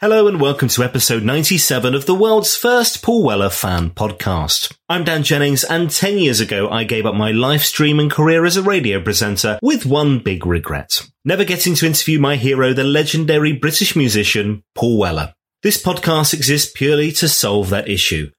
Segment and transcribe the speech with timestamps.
[0.00, 4.74] Hello and welcome to episode 97 of the world's first Paul Weller fan podcast.
[4.88, 8.46] I'm Dan Jennings and 10 years ago I gave up my live stream and career
[8.46, 11.06] as a radio presenter with one big regret.
[11.26, 15.34] Never getting to interview my hero, the legendary British musician Paul Weller.
[15.62, 18.30] This podcast exists purely to solve that issue.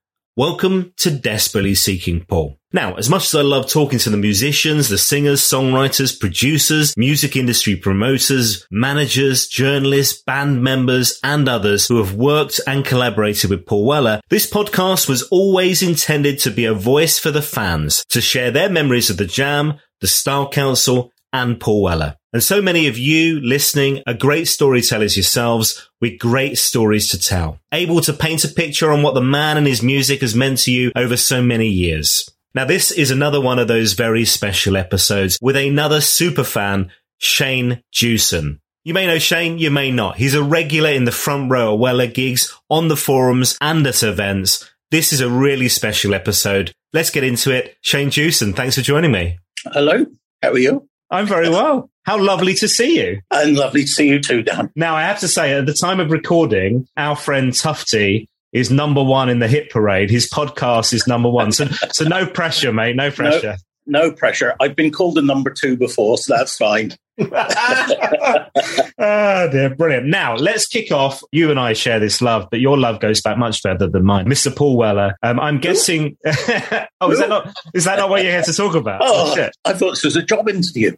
[0.42, 2.58] Welcome to Desperately Seeking Paul.
[2.74, 7.36] Now, as much as I love talking to the musicians, the singers, songwriters, producers, music
[7.36, 13.86] industry promoters, managers, journalists, band members, and others who have worked and collaborated with Paul
[13.86, 18.50] Weller, this podcast was always intended to be a voice for the fans, to share
[18.50, 22.16] their memories of the Jam, the Style Council, and Paul Weller.
[22.34, 27.60] And so many of you listening are great storytellers yourselves with great stories to tell,
[27.74, 30.72] able to paint a picture on what the man and his music has meant to
[30.72, 32.30] you over so many years.
[32.56, 37.84] Now, this is another one of those very special episodes with another super fan, Shane
[37.92, 38.62] Jewson.
[38.86, 40.16] You may know Shane, you may not.
[40.16, 44.04] He's a regular in the front row of Weller gigs, on the forums, and at
[44.04, 44.72] events.
[44.90, 46.72] This is a really special episode.
[46.94, 47.76] Let's get into it.
[47.82, 49.38] Shane Jewson, thanks for joining me.
[49.66, 50.06] Hello,
[50.42, 50.88] how are you?
[51.10, 51.91] I'm very well.
[52.04, 53.22] How lovely to see you.
[53.30, 54.72] And lovely to see you too, Dan.
[54.76, 59.04] Now, I have to say, at the time of recording, our friend Tufty is number
[59.04, 60.10] one in the hit parade.
[60.10, 61.52] His podcast is number one.
[61.52, 62.96] So, so no pressure, mate.
[62.96, 63.56] No pressure.
[63.88, 64.56] No, pressure.
[64.60, 66.96] I've been called a number two before, so that's fine.
[67.20, 67.26] oh
[69.52, 70.08] dear, brilliant.
[70.08, 71.22] Now let's kick off.
[71.32, 74.28] You and I share this love, but your love goes back much further than mine,
[74.28, 74.56] Mr.
[74.56, 75.16] Paul Weller.
[75.24, 76.18] Um, I'm guessing.
[76.26, 79.02] oh, is that not is that not what you're here to talk about?
[79.04, 80.96] Oh, oh I thought this was a job interview.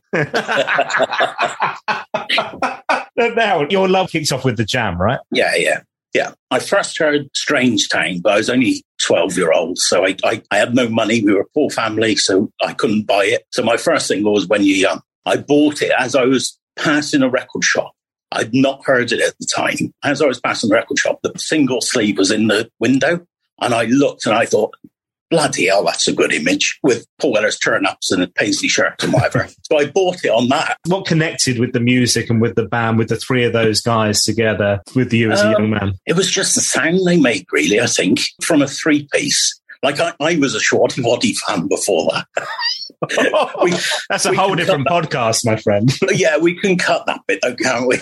[3.17, 5.19] now your love kicks off with the Jam, right?
[5.31, 5.81] Yeah, yeah.
[6.13, 9.77] Yeah, I first heard Strange Town, but I was only 12 year old.
[9.77, 11.23] So I, I, I, had no money.
[11.23, 13.45] We were a poor family, so I couldn't buy it.
[13.51, 15.01] So my first single was When You're Young.
[15.25, 17.93] I bought it as I was passing a record shop.
[18.31, 19.93] I'd not heard it at the time.
[20.03, 23.25] As I was passing the record shop, the single sleeve was in the window.
[23.61, 24.75] And I looked and I thought,
[25.33, 29.01] bloody hell, that's a good image with Paul Weller's turn ups and a paisley shirt
[29.03, 29.47] and whatever.
[29.63, 30.77] so I bought it on that.
[30.85, 34.21] What connected with the music and with the band, with the three of those guys
[34.21, 35.93] together with you as um, a young man?
[36.05, 39.59] It was just the sound they made, really, I think, from a three piece.
[39.81, 42.27] Like I, I was a Showaddywaddy fan before that.
[43.63, 43.73] we,
[44.09, 45.91] That's a whole different podcast, my friend.
[46.11, 47.99] yeah, we can cut that bit, though, can't we?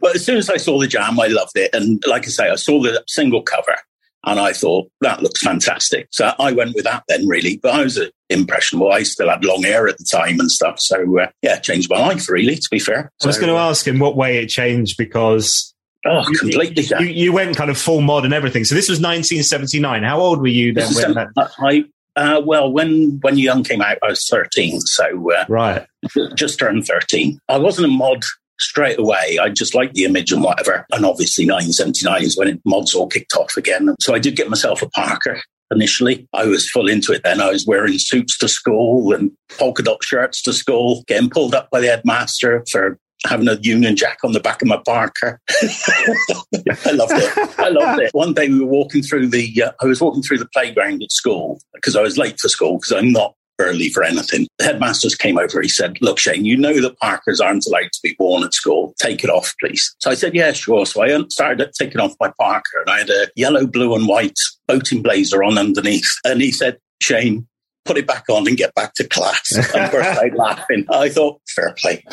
[0.00, 1.74] but as soon as I saw the jam, I loved it.
[1.74, 3.76] And like I say, I saw the single cover
[4.24, 6.08] and I thought, that looks fantastic.
[6.10, 7.58] So I went with that then, really.
[7.62, 8.00] But I was
[8.30, 8.92] impressionable.
[8.92, 10.76] I still had long hair at the time and stuff.
[10.78, 13.10] So, uh, yeah, changed my life, really, to be fair.
[13.22, 15.74] I was so, going to ask in what way it changed because.
[16.04, 16.82] Oh, completely.
[16.82, 18.64] You, you, you, went kind of full mod and everything.
[18.64, 20.02] So this was 1979.
[20.02, 20.92] How old were you then?
[20.94, 21.28] When that...
[21.60, 21.84] I,
[22.16, 24.80] uh, well, when when Young came out, I was 13.
[24.80, 25.86] So, uh, right.
[26.34, 27.38] Just turned 13.
[27.48, 28.24] I wasn't a mod
[28.62, 29.38] straight away.
[29.40, 30.86] I just liked the image and whatever.
[30.92, 33.94] And obviously, 1979 is when it, mods all kicked off again.
[34.00, 36.28] So I did get myself a Parker initially.
[36.32, 37.40] I was full into it then.
[37.40, 41.70] I was wearing suits to school and polka dot shirts to school, getting pulled up
[41.70, 45.40] by the headmaster for having a Union Jack on the back of my Parker.
[45.50, 47.58] I loved it.
[47.58, 48.10] I loved it.
[48.12, 51.12] One day we were walking through the, uh, I was walking through the playground at
[51.12, 54.46] school because I was late for school because I'm not early for anything.
[54.58, 55.60] The headmasters came over.
[55.60, 58.94] He said, Look, Shane, you know that Parkers aren't allowed to be worn at school.
[58.98, 59.94] Take it off, please.
[60.00, 60.86] So I said, Yeah, sure.
[60.86, 64.38] So I started taking off my Parker and I had a yellow, blue, and white
[64.66, 66.10] boating blazer on underneath.
[66.24, 67.46] And he said, Shane,
[67.84, 69.52] put it back on and get back to class.
[69.74, 70.84] And burst out laughing.
[70.90, 72.04] I thought, fair play.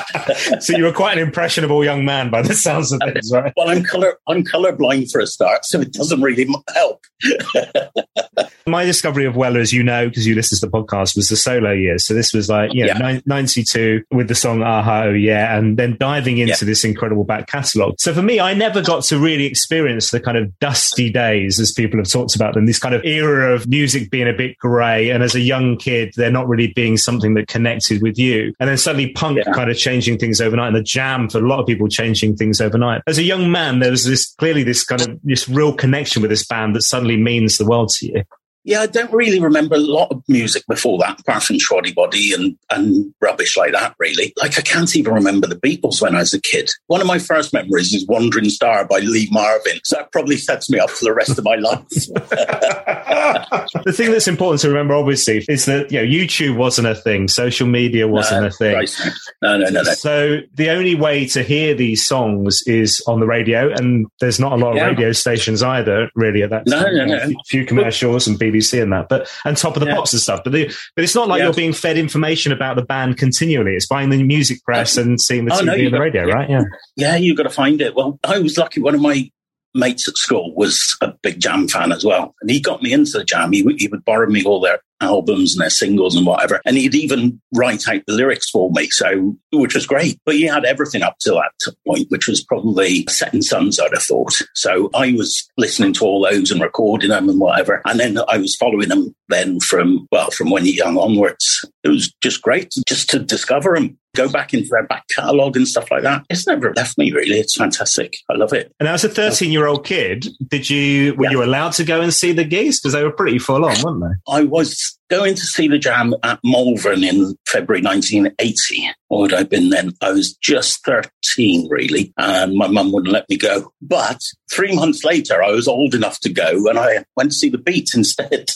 [0.60, 3.52] so you were quite an impressionable young man by the sounds of things, right?
[3.56, 7.04] Well, I'm color I'm colorblind for a start, so it doesn't really help.
[8.66, 11.36] My discovery of Weller, as you know, because you listened to the podcast, was the
[11.36, 12.06] solo years.
[12.06, 13.20] So this was like, you know, yeah.
[13.26, 16.66] 92 with the song Aha, oh yeah, and then diving into yeah.
[16.66, 17.94] this incredible back catalogue.
[17.98, 21.72] So for me, I never got to really experience the kind of dusty days, as
[21.72, 25.01] people have talked about them, this kind of era of music being a bit grey.
[25.10, 28.54] And as a young kid, they're not really being something that connected with you.
[28.60, 29.52] And then suddenly punk yeah.
[29.52, 32.60] kind of changing things overnight and the jam for a lot of people changing things
[32.60, 33.02] overnight.
[33.06, 36.30] As a young man, there was this clearly this kind of this real connection with
[36.30, 38.24] this band that suddenly means the world to you.
[38.64, 42.56] Yeah, I don't really remember a lot of music before that, apart from Showaddywaddy and,
[42.70, 44.32] and rubbish like that, really.
[44.36, 46.70] Like, I can't even remember the Beatles when I was a kid.
[46.86, 49.80] One of my first memories is Wandering Star by Lee Marvin.
[49.82, 51.88] So that probably sets me up for the rest of my life.
[53.84, 57.26] the thing that's important to remember, obviously, is that, you know, YouTube wasn't a thing,
[57.26, 58.74] social media wasn't no, a thing.
[58.74, 59.00] Right.
[59.42, 59.94] No, no, no, no.
[59.94, 64.52] So the only way to hear these songs is on the radio, and there's not
[64.52, 64.86] a lot of yeah.
[64.86, 66.94] radio stations either, really, at that no, time.
[66.94, 67.24] No, no, no.
[67.24, 69.96] A few commercials and BBC and that, but and top of the yeah.
[69.96, 70.42] pops and stuff.
[70.44, 70.66] But the,
[70.96, 71.46] but it's not like yeah.
[71.46, 73.72] you're being fed information about the band continually.
[73.72, 76.26] It's buying the music press oh, and seeing the oh, TV no, and the radio,
[76.26, 76.34] yeah.
[76.34, 76.50] right?
[76.50, 76.62] Yeah,
[76.96, 77.94] yeah, you've got to find it.
[77.94, 78.80] Well, I was lucky.
[78.80, 79.30] One of my
[79.74, 83.18] mates at school was a big Jam fan as well, and he got me into
[83.18, 83.52] the Jam.
[83.52, 86.60] He, he would borrow me all their albums and their singles and whatever.
[86.64, 88.88] And he'd even write out the lyrics for me.
[88.90, 90.18] So, which was great.
[90.24, 94.02] But he had everything up to that point, which was probably Setting Sons, I'd have
[94.02, 94.34] thought.
[94.54, 97.82] So I was listening to all those and recording them and whatever.
[97.86, 101.68] And then I was following them then from, well, from when you're young onwards.
[101.84, 105.66] It was just great just to discover them go back into their back catalogue and
[105.66, 106.24] stuff like that.
[106.28, 107.38] It's never left me really.
[107.38, 108.16] It's fantastic.
[108.30, 108.72] I love it.
[108.78, 111.30] And as a 13 year old kid, did you, were yeah.
[111.30, 112.80] you allowed to go and see the geese?
[112.80, 114.32] Because they were pretty full on, weren't they?
[114.32, 118.90] I was going to see the jam at Malvern in February 1980.
[119.08, 119.92] What had I been then?
[120.00, 123.72] I was just 13, really, and my mum wouldn't let me go.
[123.82, 127.50] But three months later, I was old enough to go, and I went to see
[127.50, 128.50] the Beats instead.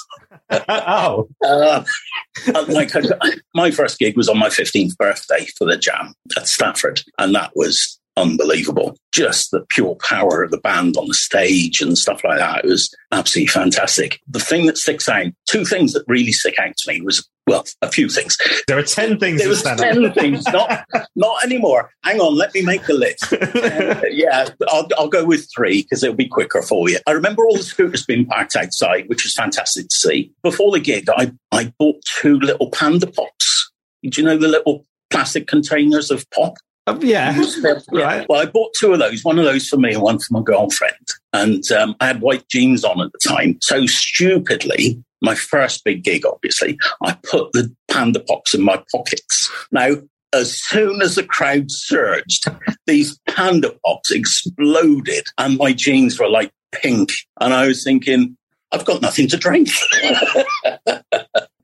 [0.69, 1.29] oh.
[1.44, 1.85] Uh,
[2.69, 2.93] like
[3.55, 7.53] my first gig was on my 15th birthday for the jam at Stafford, and that
[7.55, 8.97] was unbelievable.
[9.13, 12.65] Just the pure power of the band on the stage and stuff like that.
[12.65, 14.21] It was absolutely fantastic.
[14.29, 17.65] The thing that sticks out, two things that really stick out to me was, well,
[17.83, 18.37] a few things.
[18.67, 19.41] There are 10 things.
[19.41, 20.85] There was 10 things, not,
[21.15, 21.91] not anymore.
[22.03, 23.33] Hang on, let me make the list.
[23.67, 26.99] Uh, yeah, I'll, I'll go with three because it'll be quicker for you.
[27.07, 30.33] I remember all the scooters being parked outside, which was fantastic to see.
[30.43, 33.71] Before the gig, I, I bought two little panda pops.
[34.03, 36.55] Do you know the little plastic containers of pop?
[36.87, 37.37] Um, yeah.
[37.93, 38.27] right.
[38.29, 40.43] Well, I bought two of those, one of those for me and one for my
[40.43, 40.94] girlfriend.
[41.33, 43.59] And um, I had white jeans on at the time.
[43.61, 49.50] So stupidly, my first big gig, obviously, I put the panda pops in my pockets.
[49.73, 49.94] Now,
[50.33, 52.44] as soon as the crowd surged,
[52.87, 57.11] these panda pops exploded and my jeans were like pink.
[57.41, 58.37] And I was thinking,
[58.73, 59.71] I've got nothing to drink.
[60.87, 61.03] and,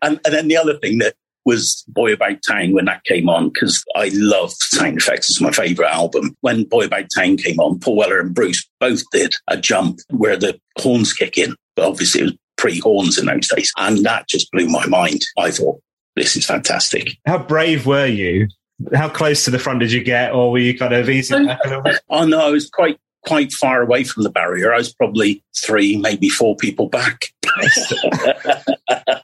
[0.03, 3.85] and then the other thing that was Boy About Town when that came on because
[3.97, 5.31] I love Sound Effects.
[5.31, 6.37] It's my favourite album.
[6.41, 10.37] When Boy About Town came on, Paul Weller and Bruce both did a jump where
[10.37, 11.55] the horns kick in.
[11.77, 13.73] But obviously it was pre horns in those days.
[13.77, 15.23] And that just blew my mind.
[15.39, 15.81] I thought,
[16.17, 17.17] this is fantastic.
[17.27, 18.49] How brave were you?
[18.95, 21.61] How close to the front did you get, or were you kind of easy back
[21.65, 22.01] a little bit?
[22.11, 24.75] Oh no, I was quite quite far away from the barrier.
[24.75, 27.27] I was probably three, maybe four people back.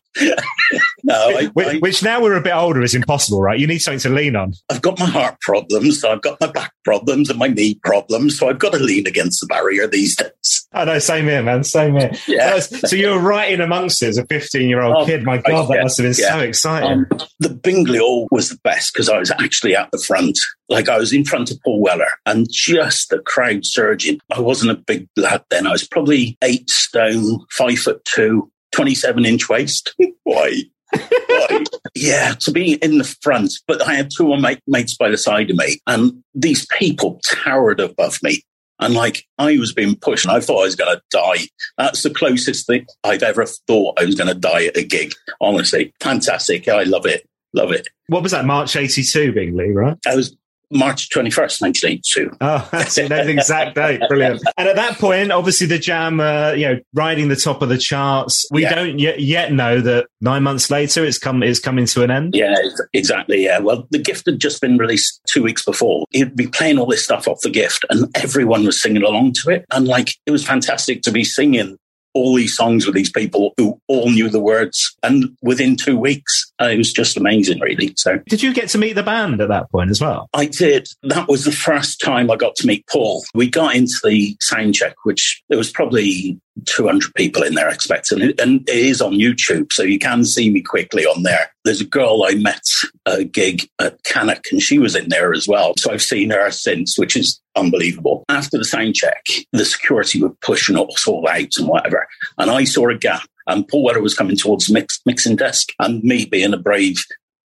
[1.04, 3.58] no, I, which, I, which, now we're a bit older is impossible, right?
[3.58, 4.54] You need something to lean on.
[4.70, 8.38] I've got my heart problems, so I've got my back problems and my knee problems,
[8.38, 10.66] so I've got to lean against the barrier these days.
[10.72, 12.12] I know, same here, man, same here.
[12.26, 12.58] Yeah.
[12.58, 15.24] So, so you're right in amongst it as a 15 year old oh, kid.
[15.24, 16.32] My God, that must have been yeah.
[16.32, 16.90] so exciting.
[16.90, 17.06] Um,
[17.38, 20.38] the Bingley Hall was the best because I was actually at the front.
[20.68, 24.20] Like I was in front of Paul Weller and just the crowd surging.
[24.30, 25.66] I wasn't a big lad then.
[25.66, 29.94] I was probably eight stone, five foot two, 27 inch waist.
[30.25, 30.62] Why?
[30.92, 31.64] Why?
[31.94, 35.50] yeah, to be in the front, but I had two my mates by the side
[35.50, 38.42] of me, and these people towered above me.
[38.80, 41.48] And like I was being pushed, and I thought I was going to die.
[41.76, 45.14] That's the closest thing I've ever thought I was going to die at a gig.
[45.40, 46.68] Honestly, fantastic.
[46.68, 47.28] I love it.
[47.54, 47.88] Love it.
[48.06, 48.44] What was that?
[48.44, 49.96] March 82, Bingley, right?
[50.06, 50.37] I was
[50.70, 52.30] March 21st, 1982.
[52.40, 54.00] Oh, that's an exact date.
[54.08, 54.42] Brilliant.
[54.58, 57.78] And at that point, obviously the Jam, uh, you know, riding the top of the
[57.78, 58.46] charts.
[58.50, 58.75] We Yeah.
[58.75, 62.34] don't yet, yet know that nine months later it's come, it's coming to an end.
[62.34, 62.54] Yeah,
[62.92, 63.44] exactly.
[63.44, 63.60] Yeah.
[63.60, 66.04] Well, the gift had just been released two weeks before.
[66.10, 69.50] He'd be playing all this stuff off the gift, and everyone was singing along to
[69.50, 69.64] it.
[69.70, 71.76] And like, it was fantastic to be singing
[72.14, 74.96] all these songs with these people who all knew the words.
[75.02, 77.94] And within two weeks, uh, it was just amazing, really.
[77.96, 80.28] So Did you get to meet the band at that point as well?
[80.34, 80.88] I did.
[81.02, 83.24] That was the first time I got to meet Paul.
[83.34, 88.20] We got into the sound check, which there was probably 200 people in there expecting
[88.20, 88.40] it.
[88.40, 91.50] And it is on YouTube, so you can see me quickly on there.
[91.64, 92.62] There's a girl I met
[93.06, 95.74] a gig at Cannock, and she was in there as well.
[95.76, 98.24] So I've seen her since, which is unbelievable.
[98.28, 102.06] After the sound check, the security were pushing us all out and whatever.
[102.38, 106.02] And I saw a gap, and Paul Weller was coming towards mix, mixing desk, and
[106.02, 106.98] me being a brave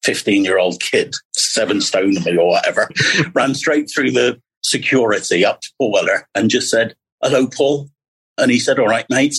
[0.03, 2.89] 15 year old kid, seven stone to me or whatever,
[3.33, 7.89] ran straight through the security up to Paul Weller and just said, Hello, Paul.
[8.41, 9.35] And he said, All right, mate.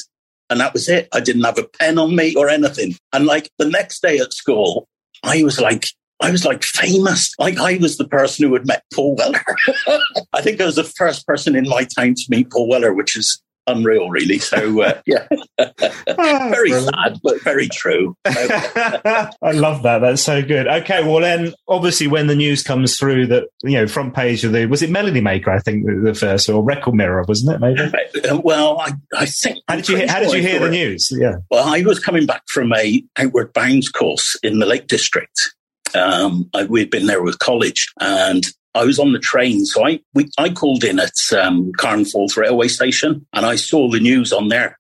[0.49, 1.09] And that was it.
[1.13, 2.95] I didn't have a pen on me or anything.
[3.13, 4.87] And like the next day at school,
[5.23, 5.87] I was like,
[6.21, 7.35] I was like famous.
[7.39, 9.43] Like I was the person who had met Paul Weller.
[10.33, 13.17] I think I was the first person in my town to meet Paul Weller, which
[13.17, 14.39] is unreal, really.
[14.39, 15.27] So uh, yeah,
[15.59, 18.17] very sad, but very true.
[18.25, 19.99] I love that.
[20.01, 20.67] That's so good.
[20.67, 24.53] Okay, well then, obviously, when the news comes through that you know front page of
[24.53, 25.51] the was it Melody Maker?
[25.51, 27.61] I think the- the first or Record Mirror, wasn't it?
[27.61, 28.29] Maybe.
[28.29, 29.59] Uh, well, I, I think.
[29.69, 31.09] How did you hear, how did you hear the news?
[31.13, 31.37] Yeah.
[31.51, 35.55] Well, I was coming back from a outward bounds course in the Lake District.
[35.95, 39.65] Um, I, we'd been there with college, and I was on the train.
[39.65, 44.01] So I we, I called in at um, Carnforth railway station, and I saw the
[44.01, 44.79] news on there.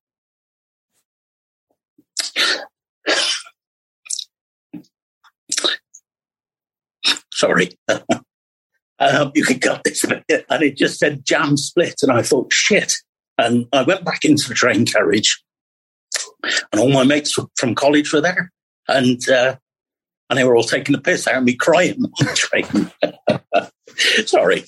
[7.32, 7.70] Sorry.
[8.98, 10.46] um, you can cut this bit.
[10.48, 11.96] And it just said jam split.
[12.02, 12.94] And I thought, shit.
[13.36, 15.42] And I went back into the train carriage
[16.44, 18.50] and all my mates from college were there,
[18.88, 19.56] and uh,
[20.32, 24.26] and they were all taking the piss out of me, crying on the train.
[24.26, 24.64] Sorry,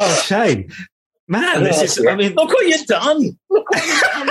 [0.00, 0.68] Oh, shame.
[1.28, 2.06] Man, this is.
[2.06, 3.36] I mean, look what you've done.
[3.50, 4.28] Look what you've done.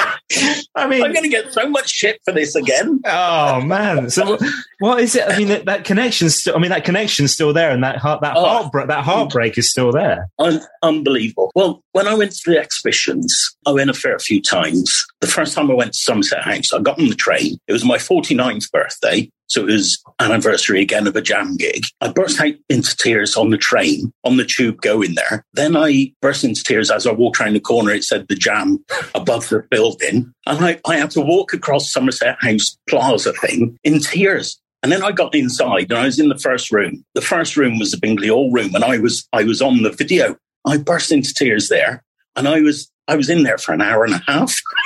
[0.76, 3.02] I mean, I'm going to get so much shit for this again.
[3.06, 4.10] oh man.
[4.10, 4.42] So, what-
[4.80, 5.24] what is it?
[5.28, 6.56] I mean, that, that connection's still.
[6.56, 8.46] I mean, that connection's still there, and that heart, that Oh.
[8.46, 10.28] heartbreak, that heartbreak is still there.
[10.40, 11.52] Un- unbelievable.
[11.56, 13.36] Well, when I went to the exhibitions,
[13.66, 14.94] I went a fair few times.
[15.22, 17.58] The first time I went to Somerset House, I got on the train.
[17.68, 19.30] It was my 49th birthday.
[19.48, 21.84] So it was anniversary again of a jam gig.
[22.02, 25.46] I burst out into tears on the train, on the tube going there.
[25.54, 27.92] Then I burst into tears as I walked around the corner.
[27.92, 28.84] It said the jam
[29.14, 30.34] above the building.
[30.46, 34.60] And I, I had to walk across Somerset House Plaza thing in tears.
[34.84, 37.04] And then I got inside and I was in the first room.
[37.16, 39.90] The first room was the Bingley Hall room and I was I was on the
[39.90, 40.38] video.
[40.64, 42.04] I burst into tears there
[42.36, 44.56] and I was I was in there for an hour and a half.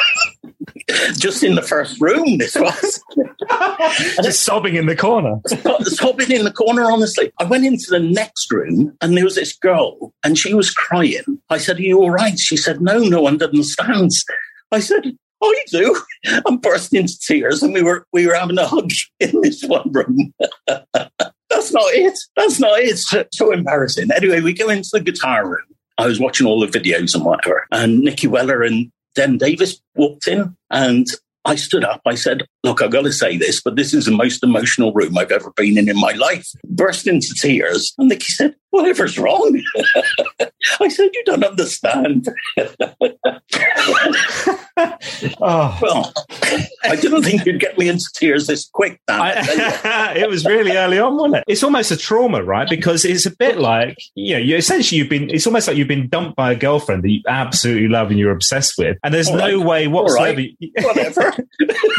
[1.17, 3.03] Just in the first room, this was.
[4.23, 5.39] Just sobbing in the corner.
[5.83, 7.31] sobbing in the corner, honestly.
[7.39, 11.39] I went into the next room and there was this girl and she was crying.
[11.49, 12.37] I said, Are you all right?
[12.39, 14.23] She said, No, no one understands.
[14.71, 16.01] I said, I do.
[16.45, 19.91] I'm bursting into tears and we were we were having a hug in this one
[19.91, 20.33] room.
[20.67, 22.17] That's not it.
[22.35, 22.89] That's not it.
[22.89, 24.09] It's so, so embarrassing.
[24.11, 25.65] Anyway, we go into the guitar room.
[25.97, 30.27] I was watching all the videos and whatever, and Nicky Weller and Den Davis walked
[30.27, 31.07] in, and
[31.45, 32.01] I stood up.
[32.05, 35.17] I said, Look, I've got to say this, but this is the most emotional room
[35.17, 36.47] I've ever been in in my life.
[36.65, 37.93] Burst into tears.
[37.97, 39.61] And Nicky said, Whatever's wrong.
[40.79, 42.27] I said, You don't understand.
[45.41, 46.13] Oh, Well,
[46.83, 49.01] I didn't think you'd get me into tears this quick.
[49.09, 51.43] I, it was really early on, wasn't it?
[51.47, 52.69] It's almost a trauma, right?
[52.69, 55.29] Because it's a bit like you know, you essentially you've been.
[55.29, 58.31] It's almost like you've been dumped by a girlfriend that you absolutely love and you're
[58.31, 59.65] obsessed with, and there's All no right.
[59.67, 60.37] way whatsoever.
[60.39, 60.55] right.
[60.79, 61.33] Whatever.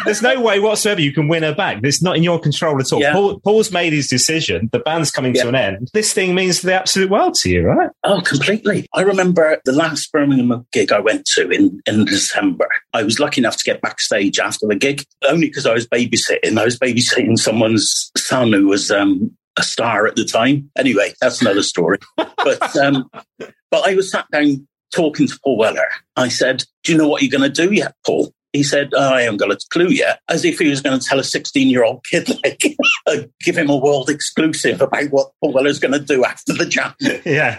[0.06, 1.80] there's no way whatsoever you can win her back.
[1.82, 3.00] It's not in your control at all.
[3.00, 3.12] Yeah.
[3.12, 4.70] Paul, Paul's made his decision.
[4.72, 5.90] The band's coming to an end.
[5.92, 7.90] This thing means the absolute world to you, right?
[8.04, 8.86] Oh, completely.
[8.94, 12.68] I remember the last Birmingham gig I went to in, in December.
[12.92, 16.58] I was lucky enough to get backstage after the gig, only because I was babysitting.
[16.58, 20.70] I was babysitting someone's son who was um, a star at the time.
[20.76, 21.98] Anyway, that's another story.
[22.16, 25.88] but um, but I was sat down talking to Paul Weller.
[26.16, 29.14] I said, "Do you know what you're going to do yet, Paul?" He said, oh,
[29.14, 31.68] I haven't got a clue yet, as if he was going to tell a 16
[31.68, 32.62] year old kid, like,
[33.06, 36.66] uh, give him a world exclusive about what Paul Weller's going to do after the
[36.66, 36.92] jam.
[37.24, 37.58] Yeah.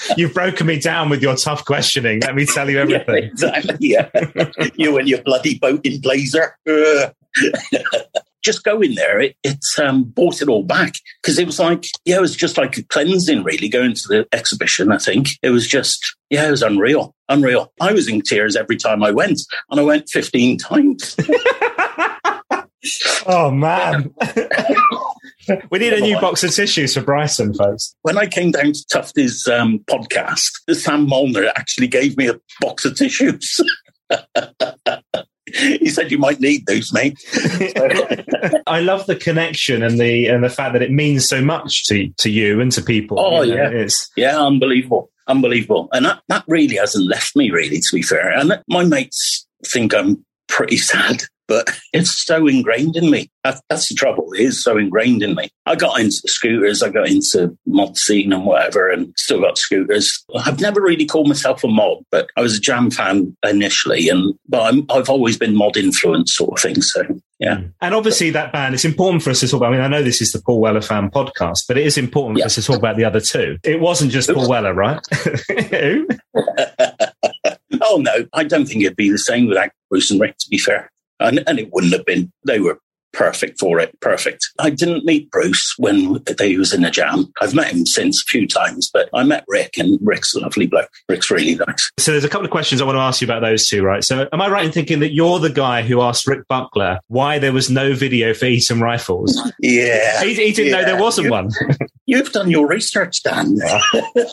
[0.16, 2.20] You've broken me down with your tough questioning.
[2.20, 3.24] Let me tell you Yeah, everything.
[3.24, 3.76] exactly.
[3.80, 4.08] Yeah.
[4.76, 6.56] you and your bloody boat in blazer.
[8.40, 8.44] Ugh.
[8.44, 10.92] just going there, it, it um, brought it all back
[11.22, 14.28] because it was like, yeah, it was just like a cleansing, really, going to the
[14.32, 14.92] exhibition.
[14.92, 17.72] I think it was just, yeah, it was unreal, unreal.
[17.80, 21.16] I was in tears every time I went, and I went 15 times.
[23.26, 24.14] oh, man.
[25.70, 27.94] we need a new box of tissues for Bryson, folks.
[28.02, 32.84] When I came down to Tufty's um, podcast, Sam Molnar actually gave me a box
[32.84, 33.60] of tissues.
[35.80, 37.18] he said you might need those, mate.
[38.66, 42.08] I love the connection and the and the fact that it means so much to
[42.18, 43.18] to you and to people.
[43.20, 47.78] Oh you know, yeah, yeah, unbelievable, unbelievable, and that that really hasn't left me really.
[47.80, 53.10] To be fair, and my mates think I'm pretty sad but it's so ingrained in
[53.10, 53.28] me.
[53.42, 54.32] That, that's the trouble.
[54.34, 55.48] It is so ingrained in me.
[55.66, 60.24] I got into scooters, I got into mod scene and whatever, and still got scooters.
[60.46, 64.32] I've never really called myself a mod, but I was a jam fan initially, and
[64.48, 66.80] but i have always been mod influenced sort of thing.
[66.82, 67.02] So
[67.40, 67.62] yeah.
[67.80, 69.70] And obviously, that band, it's important for us to talk about.
[69.70, 72.38] I mean, I know this is the Paul Weller fan podcast, but it is important
[72.38, 72.44] yeah.
[72.44, 73.58] for us to talk about the other two.
[73.64, 75.00] It wasn't just Paul Weller, right?
[77.82, 78.28] oh, no.
[78.34, 81.42] I don't think it'd be the same without Bruce and Rick, to be fair and,
[81.46, 82.32] and it wouldn't have been.
[82.46, 82.78] They were
[83.12, 83.98] perfect for it.
[84.00, 84.48] Perfect.
[84.58, 87.32] I didn't meet Bruce when they was in a jam.
[87.40, 90.66] I've met him since a few times, but I met Rick and Rick's a lovely
[90.66, 90.90] bloke.
[91.08, 91.90] Rick's really nice.
[91.98, 94.04] So there's a couple of questions I want to ask you about those two, right?
[94.04, 97.38] So am I right in thinking that you're the guy who asked Rick Buckler why
[97.38, 99.38] there was no video for Eton Rifles?
[99.62, 100.22] Yeah.
[100.22, 100.80] He, he didn't yeah.
[100.80, 101.50] know there wasn't one.
[102.10, 103.56] you've done your research, Dan.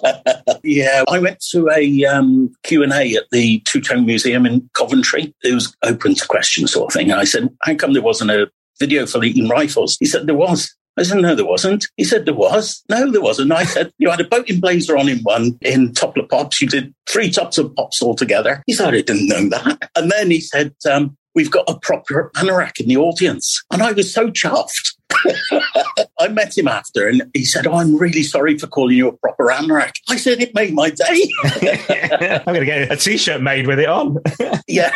[0.64, 1.04] yeah.
[1.08, 5.34] I went to a um, Q&A at the Two Tone Museum in Coventry.
[5.44, 7.12] It was open to question sort of thing.
[7.12, 9.96] And I said, how come there wasn't a video for Eton Rifles?
[10.00, 10.76] He said, there was.
[11.00, 11.86] I said, no, there wasn't.
[11.96, 12.84] He said, there was.
[12.90, 13.52] No, there wasn't.
[13.52, 16.60] I said, you had a boating blazer on in one in Topper Pops.
[16.60, 18.64] You did three tops of pops altogether.
[18.66, 19.92] He said, I didn't know that.
[19.96, 23.64] And then he said, um, we've got a proper anorak in the audience.
[23.72, 24.96] And I was so chuffed.
[26.20, 29.14] I met him after and he said, Oh, I'm really sorry for calling you a
[29.14, 29.92] proper anorak.
[30.10, 31.32] I said, It made my day.
[32.46, 34.18] I'm going to get a t shirt made with it on.
[34.68, 34.92] yeah.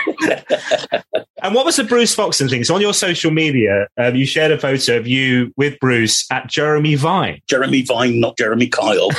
[1.42, 2.64] and what was the Bruce Foxton thing?
[2.64, 6.48] So on your social media, um, you shared a photo of you with Bruce at
[6.48, 7.42] Jeremy Vine.
[7.48, 9.10] Jeremy Vine, not Jeremy Kyle.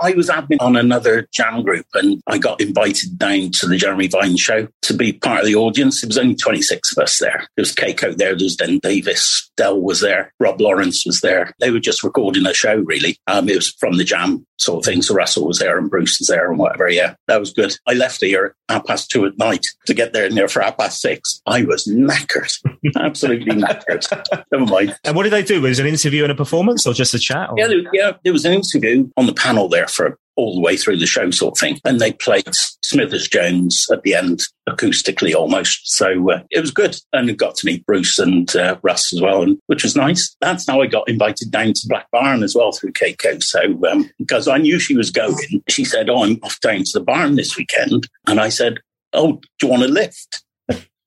[0.00, 4.08] I was admin on another jam group and I got invited down to the Jeremy
[4.08, 6.02] Vine show to be part of the audience.
[6.02, 7.46] It was only 26 of us there.
[7.56, 11.52] There was Keiko there, there was Den Davis, Dell was there, Rob Lawrence was there.
[11.60, 13.18] They were just recording a show, really.
[13.26, 15.02] Um, it was from the jam sort of thing.
[15.02, 16.88] So Russell was there and Bruce was there and whatever.
[16.88, 17.76] Yeah, that was good.
[17.86, 20.60] I left here at half past two at night to get there and there for
[20.60, 21.40] half past six.
[21.46, 22.52] I was knackered,
[22.96, 24.06] absolutely knackered.
[24.52, 24.96] Never mind.
[25.04, 25.60] And what did they do?
[25.60, 27.50] Was it an interview and a performance or just a chat?
[27.50, 27.58] Or?
[27.58, 30.76] Yeah, there, yeah, there was an interview on the panel there for all the way
[30.76, 31.78] through the show, sort of thing.
[31.84, 32.48] And they played
[32.82, 35.80] Smithers Jones at the end, acoustically almost.
[35.84, 36.96] So uh, it was good.
[37.12, 40.34] And I got to meet Bruce and uh, Russ as well, and, which was nice.
[40.40, 43.42] That's how I got invited down to Black Barn as well through Keiko.
[43.42, 46.90] So um, because I knew she was going, she said, Oh, I'm off down to
[46.94, 48.08] the barn this weekend.
[48.26, 48.80] And I said,
[49.12, 50.44] Oh, do you want a lift?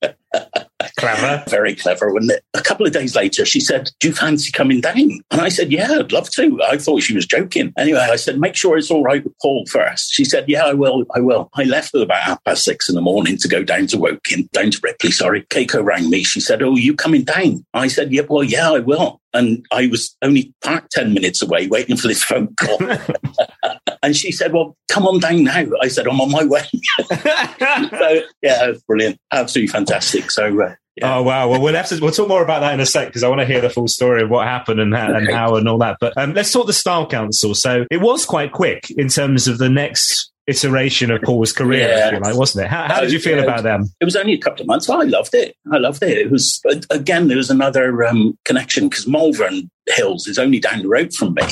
[0.98, 1.44] clever.
[1.50, 2.44] Very clever, wasn't it?
[2.54, 4.98] A couple of days later, she said, Do you fancy coming down?
[5.32, 6.60] And I said, Yeah, I'd love to.
[6.64, 7.74] I thought she was joking.
[7.78, 10.14] Anyway, I said, Make sure it's all right with Paul first.
[10.14, 11.06] She said, Yeah, I will.
[11.16, 11.50] I will.
[11.56, 14.50] I left at about half past six in the morning to go down to Woking,
[14.54, 15.44] down to Ripley, sorry.
[15.44, 16.24] Keiko rang me.
[16.24, 17.66] She said, Oh, you coming down?
[17.74, 19.22] I said, Yeah, well, yeah, I will.
[19.34, 22.80] And I was only parked 10 minutes away waiting for this phone call.
[24.04, 25.66] and she said, Well, come on down now.
[25.82, 26.64] I said, I'm on my way.
[27.90, 29.20] so, yeah, brilliant.
[29.32, 30.32] Absolutely fantastic.
[30.32, 31.18] So, uh, yeah.
[31.18, 31.50] Oh wow!
[31.50, 33.42] Well, we'll have to we'll talk more about that in a sec because I want
[33.42, 35.98] to hear the full story of what happened and how, and how and all that.
[36.00, 37.54] But um, let's talk the Style Council.
[37.54, 42.20] So it was quite quick in terms of the next iteration of Paul's career, yeah.
[42.20, 42.70] like, wasn't it?
[42.70, 43.44] How, how did you feel yeah.
[43.44, 43.90] about them?
[44.00, 44.90] It was only a couple of months.
[44.90, 45.56] Oh, I loved it.
[45.72, 46.18] I loved it.
[46.18, 50.88] It was again there was another um, connection because Malvern Hills is only down the
[50.88, 51.44] road from me.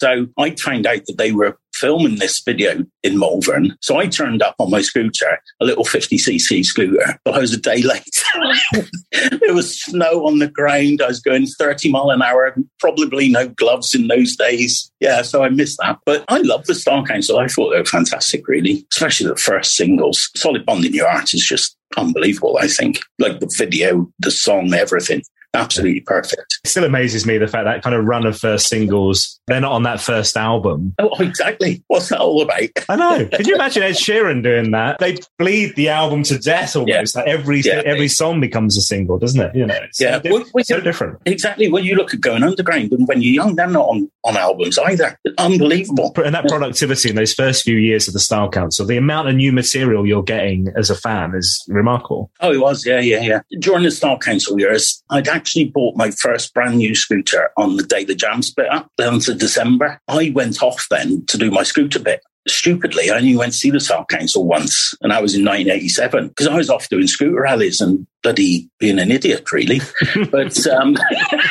[0.00, 3.76] So I found out that they were filming this video in Malvern.
[3.80, 7.60] So I turned up on my scooter, a little 50cc scooter, but I was a
[7.60, 8.24] day late.
[9.12, 11.00] there was snow on the ground.
[11.02, 14.90] I was going 30 mile an hour, probably no gloves in those days.
[15.00, 15.98] Yeah, so I missed that.
[16.04, 17.38] But I love the Style Council.
[17.38, 20.30] I thought they were fantastic, really, especially the first singles.
[20.36, 23.00] Solid Bond in Your Heart is just unbelievable, I think.
[23.18, 25.22] Like the video, the song, everything
[25.54, 26.58] absolutely perfect.
[26.64, 29.72] It still amazes me the fact that kind of run of first singles, they're not
[29.72, 30.94] on that first album.
[30.98, 31.82] Oh, exactly.
[31.88, 32.68] What's that all about?
[32.88, 33.26] I know.
[33.26, 34.98] Can you imagine Ed Sheeran doing that?
[34.98, 37.14] They bleed the album to death almost.
[37.14, 37.20] Yeah.
[37.20, 37.82] Like every yeah.
[37.84, 39.54] every song becomes a single, doesn't it?
[39.54, 41.18] You know, it's yeah, so, well, so different.
[41.26, 41.70] Exactly.
[41.70, 44.78] When you look at Going Underground, and when you're young, they're not on, on albums
[44.78, 45.18] either.
[45.38, 46.12] Unbelievable.
[46.24, 49.34] And that productivity in those first few years of the Style Council, the amount of
[49.34, 52.30] new material you're getting as a fan is remarkable.
[52.40, 52.86] Oh, it was.
[52.86, 53.40] Yeah, yeah, yeah.
[53.58, 57.82] During the Style Council years, I'd actually bought my first brand new scooter on the
[57.82, 60.00] day the jam split up, the down to December.
[60.08, 63.70] I went off then to do my scooter bit stupidly, I only went to see
[63.70, 67.42] the Style Council once, and that was in 1987 because I was off doing scooter
[67.42, 69.80] rallies and bloody being an idiot, really.
[70.30, 70.96] but um,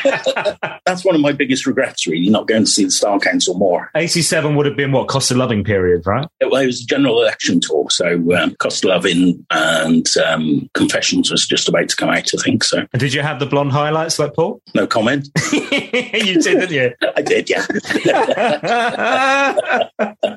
[0.85, 3.89] that's one of my biggest regrets, really, not going to see the Style Council more.
[3.95, 6.27] 87 would have been what cost of loving period, right?
[6.39, 10.69] It, well, it was a general election tour, so um, cost of loving and um,
[10.73, 12.63] confessions was just about to come out, I think.
[12.63, 14.61] So, and did you have the blonde highlights like Paul?
[14.75, 15.29] No comment.
[15.51, 16.93] you did, didn't you?
[17.15, 17.65] I did, yeah.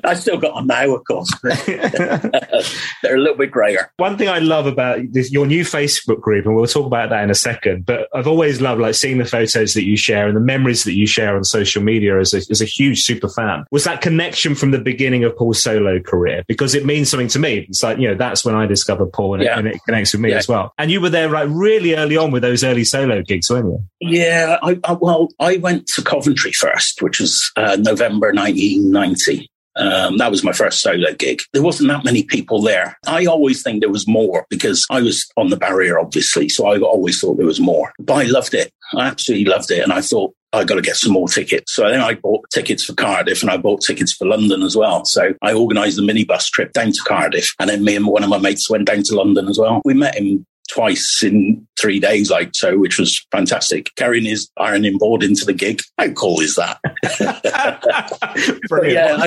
[0.03, 1.29] I still got them now, of course.
[1.43, 3.91] They're a little bit grayer.
[3.97, 7.23] One thing I love about this, your new Facebook group, and we'll talk about that
[7.23, 7.85] in a second.
[7.85, 10.93] But I've always loved like seeing the photos that you share and the memories that
[10.93, 13.65] you share on social media as a, as a huge super fan.
[13.71, 16.43] Was that connection from the beginning of Paul's solo career?
[16.47, 17.65] Because it means something to me.
[17.69, 19.53] It's like, you know, that's when I discovered Paul and, yeah.
[19.53, 20.37] it, and it, connects with me yeah.
[20.37, 20.73] as well.
[20.77, 23.83] And you were there right really early on with those early solo gigs, weren't you?
[23.99, 24.57] Yeah.
[24.63, 29.49] I, I, well, I went to Coventry first, which was uh, November 1990.
[29.75, 31.41] Um, that was my first solo gig.
[31.53, 32.97] There wasn't that many people there.
[33.07, 36.49] I always think there was more because I was on the barrier, obviously.
[36.49, 37.93] So I always thought there was more.
[37.99, 38.71] But I loved it.
[38.93, 39.83] I absolutely loved it.
[39.83, 41.73] And I thought, I got to get some more tickets.
[41.73, 45.03] So then I bought tickets for Cardiff and I bought tickets for London as well.
[45.03, 48.29] So I organised a minibus trip down to Cardiff and then me and one of
[48.29, 49.81] my mates went down to London as well.
[49.83, 53.89] We met him twice in three days, like so, which was fantastic.
[53.95, 55.81] Carrying his ironing board into the gig.
[55.97, 56.79] How cool is that?
[58.83, 59.17] yeah,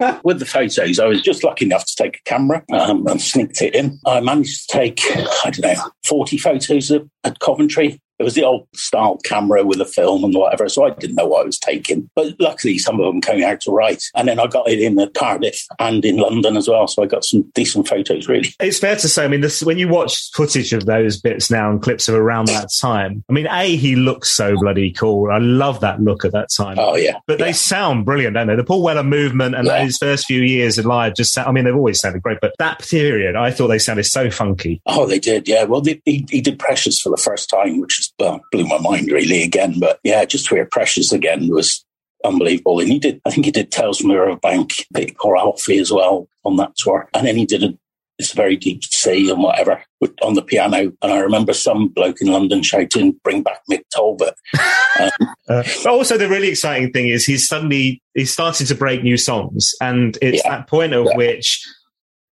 [0.00, 3.20] I, with the photos, I was just lucky enough to take a camera um, and
[3.20, 3.98] sneaked it in.
[4.06, 5.00] I managed to take,
[5.44, 6.90] I don't know, 40 photos
[7.26, 10.90] at Coventry it was the old style camera with a film and whatever, so I
[10.90, 12.08] didn't know what I was taking.
[12.14, 14.02] But luckily, some of them came out all right.
[14.14, 17.24] And then I got it in Cardiff and in London as well, so I got
[17.24, 18.26] some decent photos.
[18.26, 19.24] Really, it's fair to say.
[19.24, 22.46] I mean, this, when you watch footage of those bits now and clips of around
[22.48, 25.30] that time, I mean, a he looks so bloody cool.
[25.30, 26.78] I love that look at that time.
[26.78, 27.46] Oh yeah, but yeah.
[27.46, 28.56] they sound brilliant, don't they?
[28.56, 29.84] The Paul Weller movement and yeah.
[29.84, 31.32] those first few years of live just.
[31.32, 34.30] Sound, I mean, they've always sounded great, but that period, I thought they sounded so
[34.30, 34.80] funky.
[34.86, 35.48] Oh, they did.
[35.48, 35.64] Yeah.
[35.64, 38.78] Well, they, he, he did Precious for the first time, which is well, blew my
[38.78, 39.78] mind really again.
[39.80, 41.84] But yeah, just to hear Precious again was
[42.24, 42.80] unbelievable.
[42.80, 44.86] And he did, I think he did Tales from the Bank,
[45.18, 47.08] Poor Alfie as well on that tour.
[47.14, 47.76] And then he did a,
[48.18, 49.82] It's Very Deep Sea and whatever
[50.22, 50.92] on the piano.
[51.02, 54.34] And I remember some bloke in London shouting, bring back Mick Talbot.
[54.98, 55.10] Um,
[55.50, 59.18] uh, but also the really exciting thing is he's suddenly, he's started to break new
[59.18, 59.74] songs.
[59.78, 60.56] And it's yeah.
[60.56, 61.16] that point of yeah.
[61.18, 61.62] which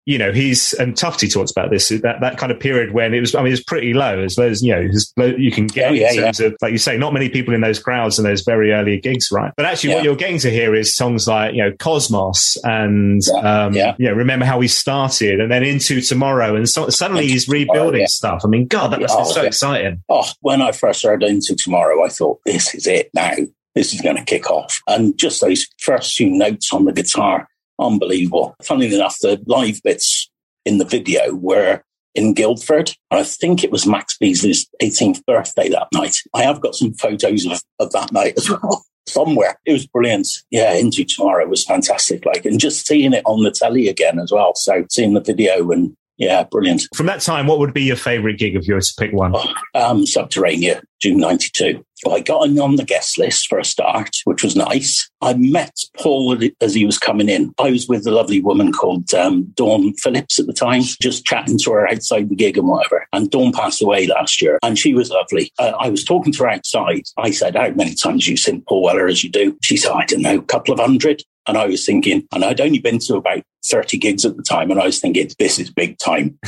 [0.07, 3.21] you know, he's and Tufty talks about this that that kind of period when it
[3.21, 3.35] was.
[3.35, 5.91] I mean, it's pretty low as low as you know as low you can get
[5.91, 6.47] oh, yeah, in terms yeah.
[6.49, 9.33] of like you say, not many people in those crowds and those very early gigs,
[9.33, 9.53] right?
[9.57, 9.97] But actually, yeah.
[9.97, 13.95] what you're getting to hear is songs like you know Cosmos and um, yeah.
[13.99, 18.07] you know remember how we started, and then into tomorrow, and so, suddenly he's rebuilding
[18.07, 18.43] stuff.
[18.45, 20.03] I mean, God, that must be so exciting.
[20.11, 23.33] Oh, when I first heard into tomorrow, I thought this is it now.
[23.75, 27.49] This is going to kick off, and just those first few notes on the guitar
[27.85, 28.55] unbelievable.
[28.63, 30.31] Funnily enough, the live bits
[30.65, 31.83] in the video were
[32.15, 32.93] in Guildford.
[33.11, 36.17] I think it was Max Beesley's 18th birthday that night.
[36.33, 38.85] I have got some photos of, of that night as well.
[39.07, 39.59] Somewhere.
[39.67, 40.29] It was brilliant.
[40.51, 42.25] Yeah, Into Tomorrow was fantastic.
[42.25, 44.55] Like, and just seeing it on the telly again as well.
[44.55, 46.83] So seeing the video and yeah, brilliant.
[46.95, 49.33] From that time, what would be your favourite gig of yours to pick one?
[49.35, 51.85] Oh, um, Subterranea, June 92.
[52.11, 55.09] I got on the guest list for a start, which was nice.
[55.23, 57.53] I met Paul as he was coming in.
[57.59, 61.59] I was with a lovely woman called um, Dawn Phillips at the time, just chatting
[61.65, 63.07] to her outside the gig and whatever.
[63.13, 65.51] And Dawn passed away last year, and she was lovely.
[65.59, 67.05] Uh, I was talking to her outside.
[67.17, 69.57] I said, How many times you seen Paul Weller as you do?
[69.63, 71.23] She said, I don't know, a couple of hundred.
[71.47, 74.71] And I was thinking, and I'd only been to about 30 gigs at the time,
[74.71, 76.39] and I was thinking, this is big time.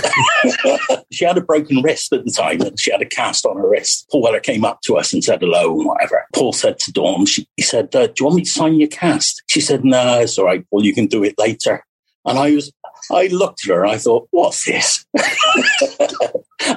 [1.12, 3.68] she had a broken wrist at the time, and she had a cast on her
[3.68, 4.06] wrist.
[4.10, 6.24] Paul Weller came up to us and said hello and whatever.
[6.34, 8.88] Paul said to Dawn, she, he said, uh, Do you want me to sign your
[8.88, 9.42] cast?
[9.48, 11.84] She said, No, it's all right, Paul, you can do it later.
[12.24, 12.72] And I was,
[13.10, 15.04] I looked at her and I thought, What's this?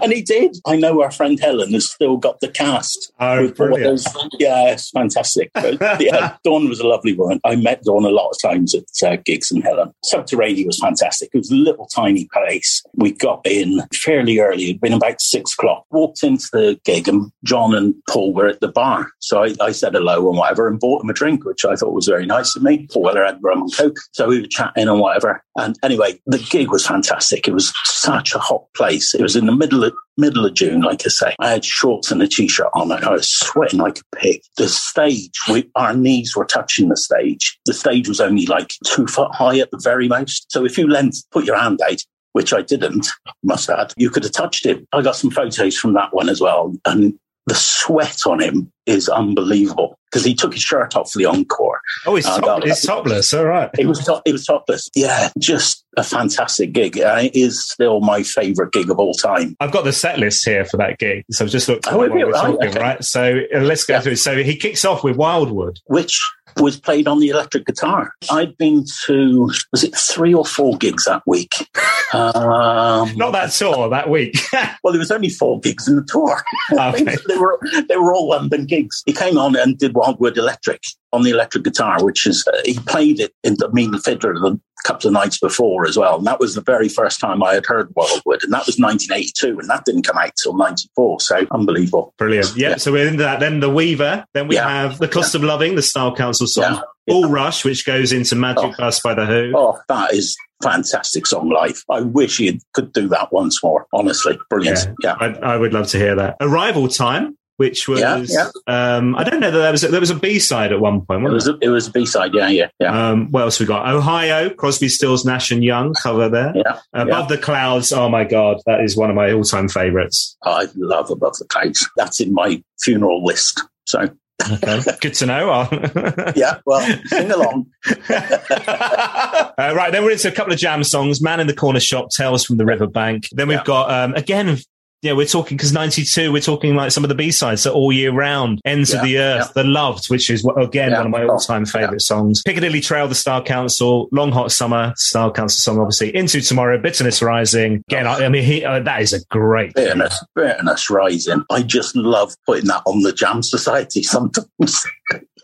[0.02, 0.58] and he did.
[0.66, 3.12] I know our friend Helen has still got the cast.
[3.20, 4.06] Oh, brilliant.
[4.40, 5.52] Yeah, it's fantastic.
[5.54, 7.40] But, yeah, Dawn was a lovely woman.
[7.46, 9.94] I met Dawn a lot of times at uh, gigs and Helen.
[10.12, 11.30] Subterranea was fantastic.
[11.34, 12.84] It was a little tiny place.
[12.96, 14.70] We got in fairly early.
[14.70, 15.86] It'd been about six o'clock.
[15.92, 19.12] Walked into the gig and John and Paul were at the bar.
[19.20, 21.94] So I, I said hello and whatever and bought them a drink, which I thought
[21.94, 22.88] was very nice of me.
[22.92, 23.98] Paul Weller had rum and coke.
[24.12, 25.44] So we were chatting and whatever.
[25.58, 27.48] And anyway, the gig was fantastic.
[27.48, 29.14] It was such a hot place.
[29.14, 31.36] It was in the middle of middle of June, like I say.
[31.40, 32.92] I had shorts and a t-shirt on.
[32.92, 34.42] I was sweating like a pig.
[34.58, 37.58] The stage, we, our knees were touching the stage.
[37.66, 40.52] The stage was only like two foot high at the very most.
[40.52, 42.04] So if you lent, put your hand out,
[42.34, 43.08] which I didn't,
[43.44, 44.86] must add, you could have touched it.
[44.92, 46.74] I got some photos from that one as well.
[46.86, 51.26] And the sweat on him is unbelievable because he took his shirt off for the
[51.26, 51.82] encore.
[52.06, 53.34] Oh, he's, top, uh, he's topless.
[53.34, 53.70] All right.
[53.76, 54.90] He was, to- he was topless.
[54.96, 57.00] Yeah, just a fantastic gig.
[57.00, 59.56] Uh, it is still my favourite gig of all time.
[59.60, 61.26] I've got the set list here for that gig.
[61.32, 62.80] So I've just looked at oh, what we're talking, okay.
[62.80, 63.04] right?
[63.04, 64.02] So uh, let's go yeah.
[64.02, 64.16] through.
[64.16, 65.80] So he kicks off with Wildwood.
[65.86, 66.20] Which
[66.60, 68.14] was played on the electric guitar.
[68.32, 71.54] I'd been to, was it three or four gigs that week?
[72.12, 74.36] Um, Not that tour, that week.
[74.84, 76.42] well, there was only four gigs in the tour.
[76.80, 77.16] Okay.
[77.28, 79.04] they, were, they were all London gigs.
[79.06, 80.82] He came on and did Wildwood Electric
[81.14, 84.60] on the electric guitar, which is, uh, he played it in the Mean Fiddler the
[84.84, 86.18] couple of nights before as well.
[86.18, 88.44] And that was the very first time I had heard Wildwood.
[88.44, 89.60] And that was 1982.
[89.60, 91.20] And that didn't come out till 94.
[91.22, 92.14] So unbelievable.
[92.18, 92.56] Brilliant.
[92.56, 92.70] Yeah.
[92.70, 92.76] yeah.
[92.78, 93.40] So we're into that.
[93.40, 94.26] Then The Weaver.
[94.34, 94.70] Then we yeah.
[94.70, 95.40] have The Cost yeah.
[95.40, 96.82] of Loving, the Style Council song.
[97.08, 98.76] Bull Rush, which goes into Magic oh.
[98.78, 99.54] Bus by The Who.
[99.56, 101.84] Oh, that is fantastic song live.
[101.90, 103.88] I wish he could do that once more.
[103.94, 104.80] Honestly, brilliant.
[105.02, 105.38] Yeah, yeah.
[105.42, 106.36] I, I, would love to hear that.
[106.42, 107.38] Arrival time.
[107.60, 108.50] Which was, yeah, yeah.
[108.68, 111.02] Um, I don't know that there was a, there was a B side at one
[111.02, 111.26] point.
[111.26, 113.10] It was a, it was a B side, yeah, yeah, yeah.
[113.10, 113.86] Um, what else we got?
[113.94, 116.54] Ohio, Crosby, Stills, Nash and Young cover there.
[116.56, 117.36] Yeah, Above yeah.
[117.36, 117.92] the Clouds.
[117.92, 120.38] Oh my god, that is one of my all time favorites.
[120.44, 121.86] I love Above the Clouds.
[121.98, 123.62] That's in my funeral list.
[123.86, 124.10] So
[124.52, 125.68] Okay, good to know.
[126.36, 127.68] yeah, well, sing along.
[128.10, 131.22] uh, right, then we're into a couple of jam songs.
[131.22, 133.28] Man in the Corner Shop, Tales from the Riverbank.
[133.32, 134.58] Then we've got, um, again,
[135.02, 137.92] yeah, we're talking because 92, we're talking like some of the B sides, so All
[137.92, 139.62] Year Round, Ends yeah, of the Earth, yeah.
[139.62, 142.42] The Loved, which is again, yeah, one of my all time favorite songs.
[142.46, 147.22] Piccadilly Trail, The Style Council, Long Hot Summer, Style Council song, obviously, Into Tomorrow, Bitterness
[147.22, 147.84] Rising.
[147.88, 149.74] Again, I, I mean, he, uh, that is a great.
[149.74, 151.46] Bitterness, Bitterness Rising.
[151.50, 154.86] I just love putting that on the Jam Society sometimes.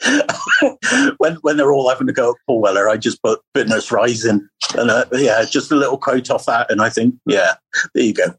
[1.18, 4.46] when when they're all having to go at Paul Weller, I just put Bitterness Rising.
[4.78, 6.70] And uh, yeah, just a little quote off that.
[6.70, 7.54] And I think, yeah,
[7.94, 8.36] there you go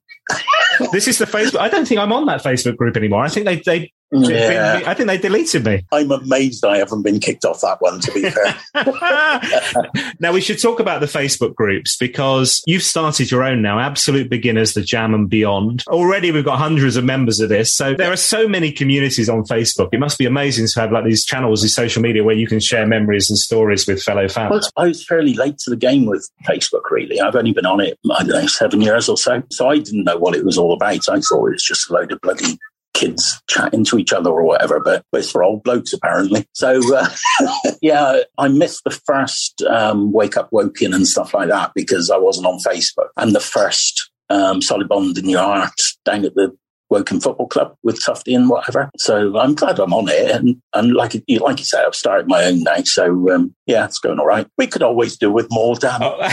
[0.93, 1.59] this is the Facebook.
[1.59, 3.23] I don't think I'm on that Facebook group anymore.
[3.25, 3.93] I think they they.
[4.13, 4.83] Yeah.
[4.87, 5.85] I think they deleted me.
[5.93, 8.01] I'm amazed I haven't been kicked off that one.
[8.01, 10.15] To be fair.
[10.21, 13.79] now we should talk about the Facebook groups because you've started your own now.
[13.81, 15.85] Absolute beginners, the Jam and Beyond.
[15.89, 17.73] Already we've got hundreds of members of this.
[17.73, 19.89] So there are so many communities on Facebook.
[19.93, 22.61] It must be amazing to have like these channels, these social media where you can
[22.61, 24.51] share memories and stories with fellow fans.
[24.51, 26.83] Well, I was fairly late to the game with Facebook.
[26.91, 29.43] Really, I've only been on it I don't know seven years or so.
[29.51, 31.09] So I didn't know what it was all about.
[31.09, 32.59] I thought it was just a load of bloody
[32.97, 36.47] kids chatting to each other or whatever, but it's for old blokes apparently.
[36.55, 37.09] So uh,
[37.83, 42.17] yeah, I missed the first um, wake up Woking and stuff like that because I
[42.17, 46.57] wasn't on Facebook, and the first um, solid bond in your heart down at the
[46.91, 48.91] Woking Football Club with Tufty and whatever.
[48.97, 50.31] So I'm glad I'm on it.
[50.31, 52.77] And, and like, you, like you say, I've started my own now.
[52.85, 54.47] So um, yeah, it's going all right.
[54.57, 56.01] We could always do with more, Dan.
[56.01, 56.19] Oh,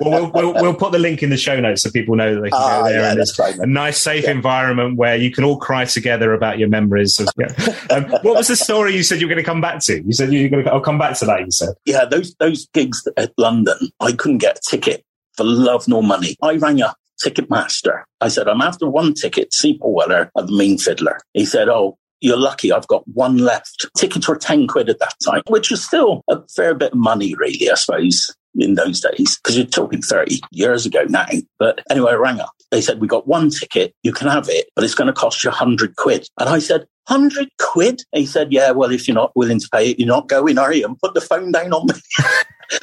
[0.00, 2.50] we'll, we'll, we'll, put the link in the show notes so people know that they
[2.50, 3.00] can go ah, there.
[3.00, 4.32] Yeah, and there's a nice, safe yeah.
[4.32, 7.20] environment where you can all cry together about your memories.
[7.20, 7.74] Of, yeah.
[7.90, 10.02] um, what was the story you said you were going to come back to?
[10.02, 11.74] You said you were going to, I'll come back to that, you said.
[11.84, 15.04] Yeah, those, those gigs at London, I couldn't get a ticket
[15.36, 16.36] for love nor money.
[16.42, 18.02] I rang up Ticketmaster.
[18.20, 21.18] I said, I'm after one ticket, see Weller the Mean Fiddler.
[21.34, 22.72] He said, Oh, you're lucky.
[22.72, 23.86] I've got one left.
[23.96, 27.34] Tickets were 10 quid at that time, which was still a fair bit of money,
[27.34, 31.26] really, I suppose, in those days, because you're talking 30 years ago now.
[31.58, 32.52] But anyway, I rang up.
[32.70, 33.94] They said, we got one ticket.
[34.02, 36.26] You can have it, but it's going to cost you 100 quid.
[36.38, 38.02] And I said, 100 quid?
[38.12, 40.58] And he said, yeah, well, if you're not willing to pay it, you're not going,
[40.58, 40.86] are you?
[40.86, 41.94] And put the phone down on me.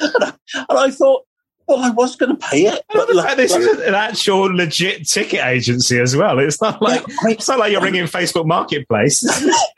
[0.00, 1.24] and, I, and I thought,
[1.70, 5.08] well, I was going to pay it, but like, this like, is an actual legit
[5.08, 6.40] ticket agency as well.
[6.40, 9.24] It's not like yeah, I it's not like you're ringing Facebook Marketplace.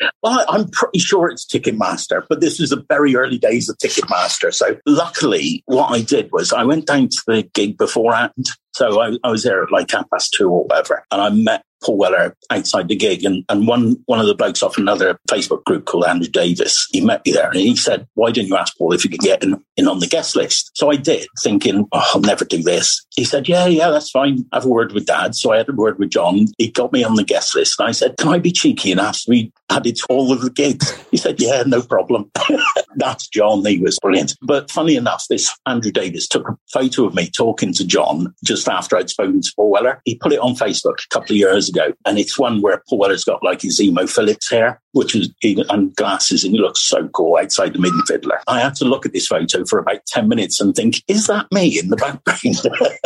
[0.23, 4.55] well, I'm pretty sure it's Ticketmaster, but this was the very early days of Ticketmaster.
[4.55, 8.47] So luckily, what I did was I went down to the gig beforehand.
[8.73, 11.63] So I, I was there at like half past two or whatever, and I met
[11.83, 13.25] Paul Weller outside the gig.
[13.25, 17.01] And, and one, one of the blokes off another Facebook group called Andrew Davis, he
[17.01, 19.43] met me there and he said, why didn't you ask Paul if you could get
[19.43, 20.71] in, in on the guest list?
[20.75, 23.05] So I did, thinking, oh, I'll never do this.
[23.15, 24.45] He said, yeah, yeah, that's fine.
[24.53, 25.35] Have a word with dad.
[25.35, 26.47] So I had a word with John.
[26.59, 27.79] He got me on the guest list.
[27.79, 30.51] And I said, can I be cheeky and ask be added to all of the
[30.51, 30.93] gigs?
[31.11, 32.31] He said, yeah, no problem.
[32.97, 33.65] that's John.
[33.65, 34.35] He was brilliant.
[34.43, 38.69] But funny enough, this Andrew Davis took a photo of me talking to John just
[38.69, 40.01] after I'd spoken to Paul Weller.
[40.05, 41.93] He put it on Facebook a couple of years ago.
[42.07, 45.95] And it's one where Paul Weller's got like his Emo Philips hair, which is and
[45.97, 48.41] glasses, and he looks so cool outside the Mean Fiddler.
[48.47, 51.47] I had to look at this photo for about 10 minutes and think, is that
[51.53, 52.61] me in the background?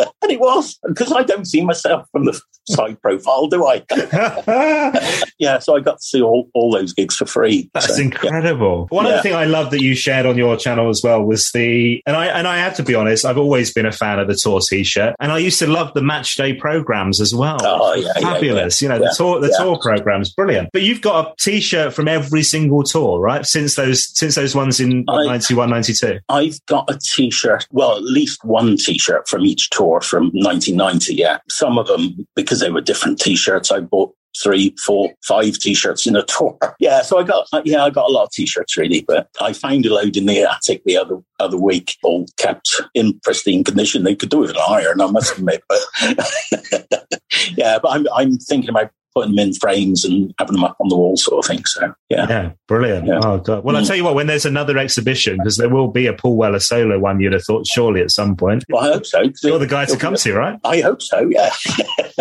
[0.23, 2.37] And it was because I don't see myself from the
[2.69, 3.81] side profile, do I?
[5.39, 7.69] yeah, so I got to see all, all those gigs for free.
[7.73, 8.87] That's so, incredible.
[8.91, 8.95] Yeah.
[8.95, 9.11] One yeah.
[9.13, 12.15] other thing I love that you shared on your channel as well was the and
[12.15, 14.59] I and I have to be honest, I've always been a fan of the tour
[14.67, 17.57] t-shirt, and I used to love the match day programs as well.
[17.61, 18.81] Oh yeah, fabulous!
[18.81, 20.69] Yeah, you know the tour the tour programs, brilliant.
[20.73, 23.45] But you've got a t-shirt from every single tour, right?
[23.45, 26.19] Since those since those ones in I, 91, 92.
[26.29, 31.15] I've got a t-shirt, well, at least one t-shirt from each tour from 1990.
[31.15, 33.71] Yeah, some of them because they were different t-shirts.
[33.71, 36.57] I bought three, four, five t-shirts in a tour.
[36.79, 39.53] Yeah, so I got uh, yeah, I got a lot of t-shirts really, but I
[39.53, 44.03] found a load in the attic the other other week, all kept in pristine condition.
[44.03, 45.79] They could do with an iron, I must admit, but
[47.55, 50.89] yeah, but I'm I'm thinking about putting them in frames and having them up on
[50.89, 51.65] the wall, sort of thing.
[51.65, 53.07] So yeah, yeah, brilliant.
[53.07, 53.19] Yeah.
[53.23, 53.63] Oh god.
[53.63, 53.79] Well, mm.
[53.79, 54.15] I'll tell you what.
[54.15, 57.43] When there's another exhibition, because there will be a Paul Weller solo one, you'd have
[57.43, 58.63] thought surely at some point.
[58.69, 59.23] Well, I hope so.
[59.43, 60.59] You're the guy to come to, right?
[60.63, 61.27] I hope so.
[61.29, 61.49] Yeah,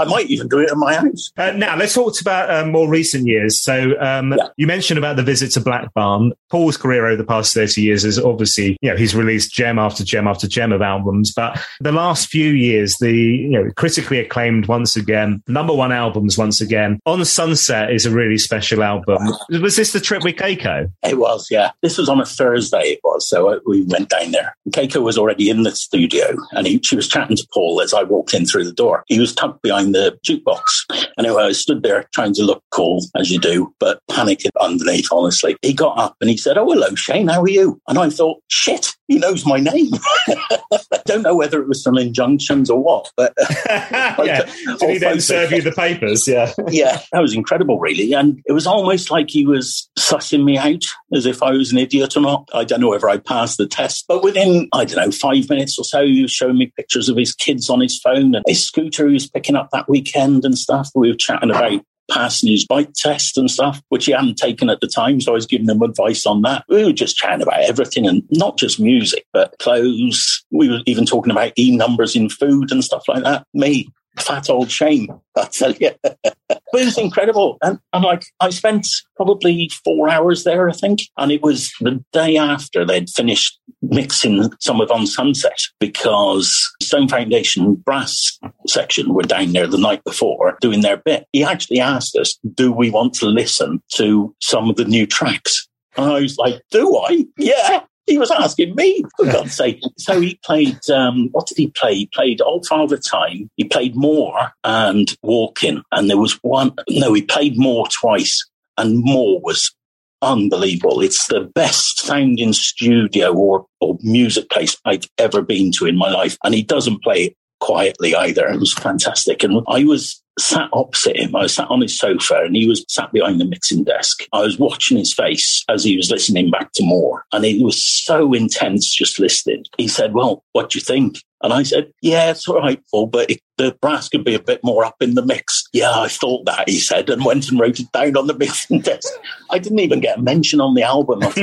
[0.00, 1.30] I might even do it at my house.
[1.36, 3.60] Uh, now let's talk about um, more recent years.
[3.60, 4.48] So um, yeah.
[4.56, 6.32] you mentioned about the visit to Black Barn.
[6.50, 10.04] Paul's career over the past thirty years is obviously, you know, he's released gem after
[10.04, 14.66] gem after gem of albums, but the last few years, the you know critically acclaimed
[14.66, 17.00] once again, number one albums once again.
[17.06, 19.18] On Sunset is a really special album.
[19.50, 20.90] Was this the trip with Keiko?
[21.02, 21.72] It was, yeah.
[21.82, 23.28] This was on a Thursday, it was.
[23.28, 24.56] So uh, we went down there.
[24.70, 28.02] Keiko was already in the studio and he, she was chatting to Paul as I
[28.02, 29.04] walked in through the door.
[29.08, 31.10] He was tucked behind the jukebox.
[31.18, 35.56] Anyway, I stood there trying to look cool, as you do, but panicking underneath, honestly.
[35.62, 37.80] He got up and he said, Oh, hello, Shane, how are you?
[37.88, 39.90] And I thought, shit, he knows my name.
[40.28, 43.34] I don't know whether it was some injunctions or what, but.
[43.68, 44.48] yeah.
[44.78, 46.17] Did he then serve you the papers?
[46.26, 46.52] Yeah.
[46.68, 48.12] yeah, that was incredible, really.
[48.12, 51.78] And it was almost like he was sussing me out as if I was an
[51.78, 52.48] idiot or not.
[52.54, 55.78] I don't know whether I passed the test, but within, I don't know, five minutes
[55.78, 58.64] or so, he was showing me pictures of his kids on his phone and his
[58.64, 60.90] scooter he was picking up that weekend and stuff.
[60.94, 64.80] We were chatting about passing his bike test and stuff, which he hadn't taken at
[64.80, 65.20] the time.
[65.20, 66.64] So I was giving him advice on that.
[66.68, 70.44] We were just chatting about everything and not just music, but clothes.
[70.50, 73.44] We were even talking about e numbers in food and stuff like that.
[73.52, 73.88] Me,
[74.22, 75.92] fat old Shane, I tell you.
[76.02, 77.58] but it was incredible.
[77.62, 81.00] And, and like, I spent probably four hours there, I think.
[81.16, 87.08] And it was the day after they'd finished mixing some of On Sunset because Stone
[87.08, 91.26] Foundation brass section were down there the night before doing their bit.
[91.32, 95.68] He actually asked us, do we want to listen to some of the new tracks?
[95.96, 97.24] And I was like, do I?
[97.36, 99.80] Yeah he was asking me, for God's sake.
[99.98, 101.94] So he played, um, what did he play?
[101.94, 103.50] He played Old Father Tyme.
[103.56, 105.82] He played More and Walking.
[105.92, 108.48] And there was one, no, he played More twice.
[108.76, 109.74] And More was
[110.22, 111.00] unbelievable.
[111.00, 116.10] It's the best sounding studio or, or music place I've ever been to in my
[116.10, 116.36] life.
[116.42, 118.46] And he doesn't play it quietly either.
[118.46, 119.42] It was fantastic.
[119.42, 121.34] And I was sat opposite him.
[121.36, 124.24] I sat on his sofa and he was sat behind the mixing desk.
[124.32, 127.24] I was watching his face as he was listening back to more.
[127.32, 129.64] And it was so intense just listening.
[129.76, 131.18] He said, Well, what do you think?
[131.42, 134.40] And I said, Yeah, it's all right, Paul, but it, the brass could be a
[134.40, 135.64] bit more up in the mix.
[135.72, 138.80] Yeah, I thought that, he said, and went and wrote it down on the mixing
[138.80, 139.12] desk.
[139.50, 141.20] I didn't even get a mention on the album.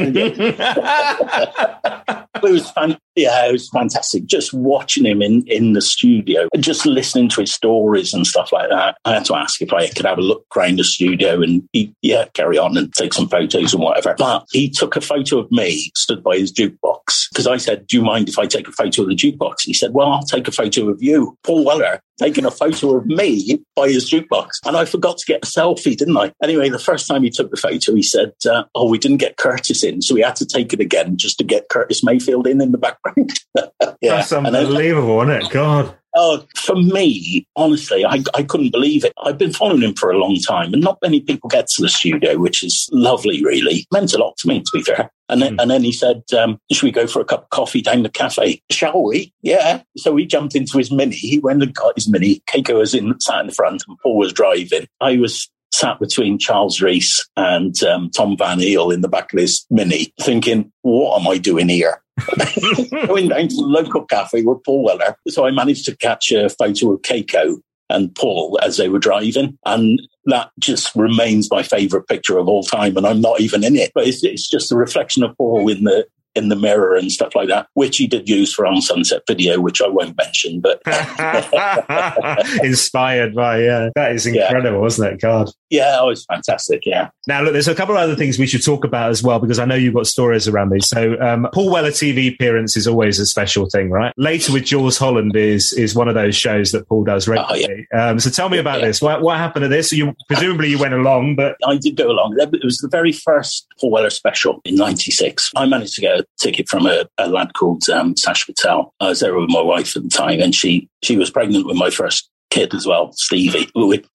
[2.44, 2.98] it was fun.
[3.16, 4.26] Yeah, it was fantastic.
[4.26, 8.52] Just watching him in, in the studio and just listening to his stories and stuff
[8.52, 8.98] like that.
[9.06, 11.94] I had to ask if I could have a look around the studio and he,
[12.02, 14.16] yeah, carry on and take some photos and whatever.
[14.18, 17.98] But he took a photo of me stood by his jukebox because I said, Do
[17.98, 19.62] you mind if I take a photo of the jukebox?
[19.62, 23.06] He said, Well, I'll take a photo of you, Paul Weller, taking a photo of
[23.06, 24.50] me by his jukebox.
[24.66, 26.32] And I forgot to get a selfie, didn't I?
[26.44, 29.38] Anyway, the first time he took the photo, he said, uh, Oh, we didn't get
[29.38, 30.02] Curtis in.
[30.02, 32.78] So we had to take it again just to get Curtis Mayfield in in the
[32.78, 33.40] background.
[33.56, 33.72] yeah.
[34.02, 35.54] That's unbelievable, then, isn't it?
[35.54, 35.96] God.
[36.18, 39.12] Oh, for me, honestly, I, I couldn't believe it.
[39.22, 41.90] I've been following him for a long time, and not many people get to the
[41.90, 43.80] studio, which is lovely, really.
[43.80, 45.12] It meant a lot to me, to be fair.
[45.30, 45.62] And then, mm.
[45.62, 48.10] and then he said, um, Should we go for a cup of coffee down the
[48.10, 48.62] cafe?
[48.70, 49.34] Shall we?
[49.42, 49.82] Yeah.
[49.98, 51.16] So he jumped into his Mini.
[51.16, 52.42] He went and got his Mini.
[52.48, 54.88] Keiko was in, sat in the front, and Paul was driving.
[55.02, 59.40] I was sat between Charles Rees and um, Tom Van Heel in the back of
[59.40, 62.02] his Mini, thinking, What am I doing here?
[63.08, 65.18] going down to the local cafe with Paul Weller.
[65.28, 67.60] So I managed to catch a photo of Keiko
[67.90, 69.58] and Paul as they were driving.
[69.66, 72.98] And that just remains my favorite picture of all time.
[72.98, 75.84] And I'm not even in it, but it's, it's just a reflection of Paul in
[75.84, 79.24] the, in the mirror and stuff like that, which he did use for on Sunset
[79.28, 80.82] video, which I won't mention, but
[82.64, 84.86] inspired by yeah, that is incredible, yeah.
[84.86, 85.22] isn't it?
[85.22, 86.86] God, yeah, it was fantastic.
[86.86, 87.10] Yeah.
[87.28, 89.60] Now look, there's a couple of other things we should talk about as well because
[89.60, 90.88] I know you've got stories around these.
[90.88, 94.14] So um, Paul Weller TV appearance is always a special thing, right?
[94.18, 97.88] Later with Jools Holland is is one of those shows that Paul does regularly.
[97.94, 98.10] Oh, yeah.
[98.10, 98.88] um, so tell me about yeah.
[98.88, 99.02] this.
[99.02, 99.92] What, what happened to this?
[99.92, 102.36] You presumably you went along, but I did go along.
[102.38, 105.52] It was the very first Paul Weller special in '96.
[105.56, 108.94] I managed to get a ticket from a, a lad called um, Sash Patel.
[109.00, 111.78] I was there with my wife at the time, and she she was pregnant with
[111.78, 113.70] my first kid as well, Stevie.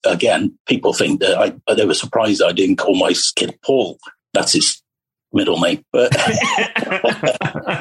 [0.06, 3.98] again, people think that I they were surprised I didn't call my kid Paul.
[4.32, 4.80] That's his
[5.32, 5.84] middle name.
[5.92, 6.14] But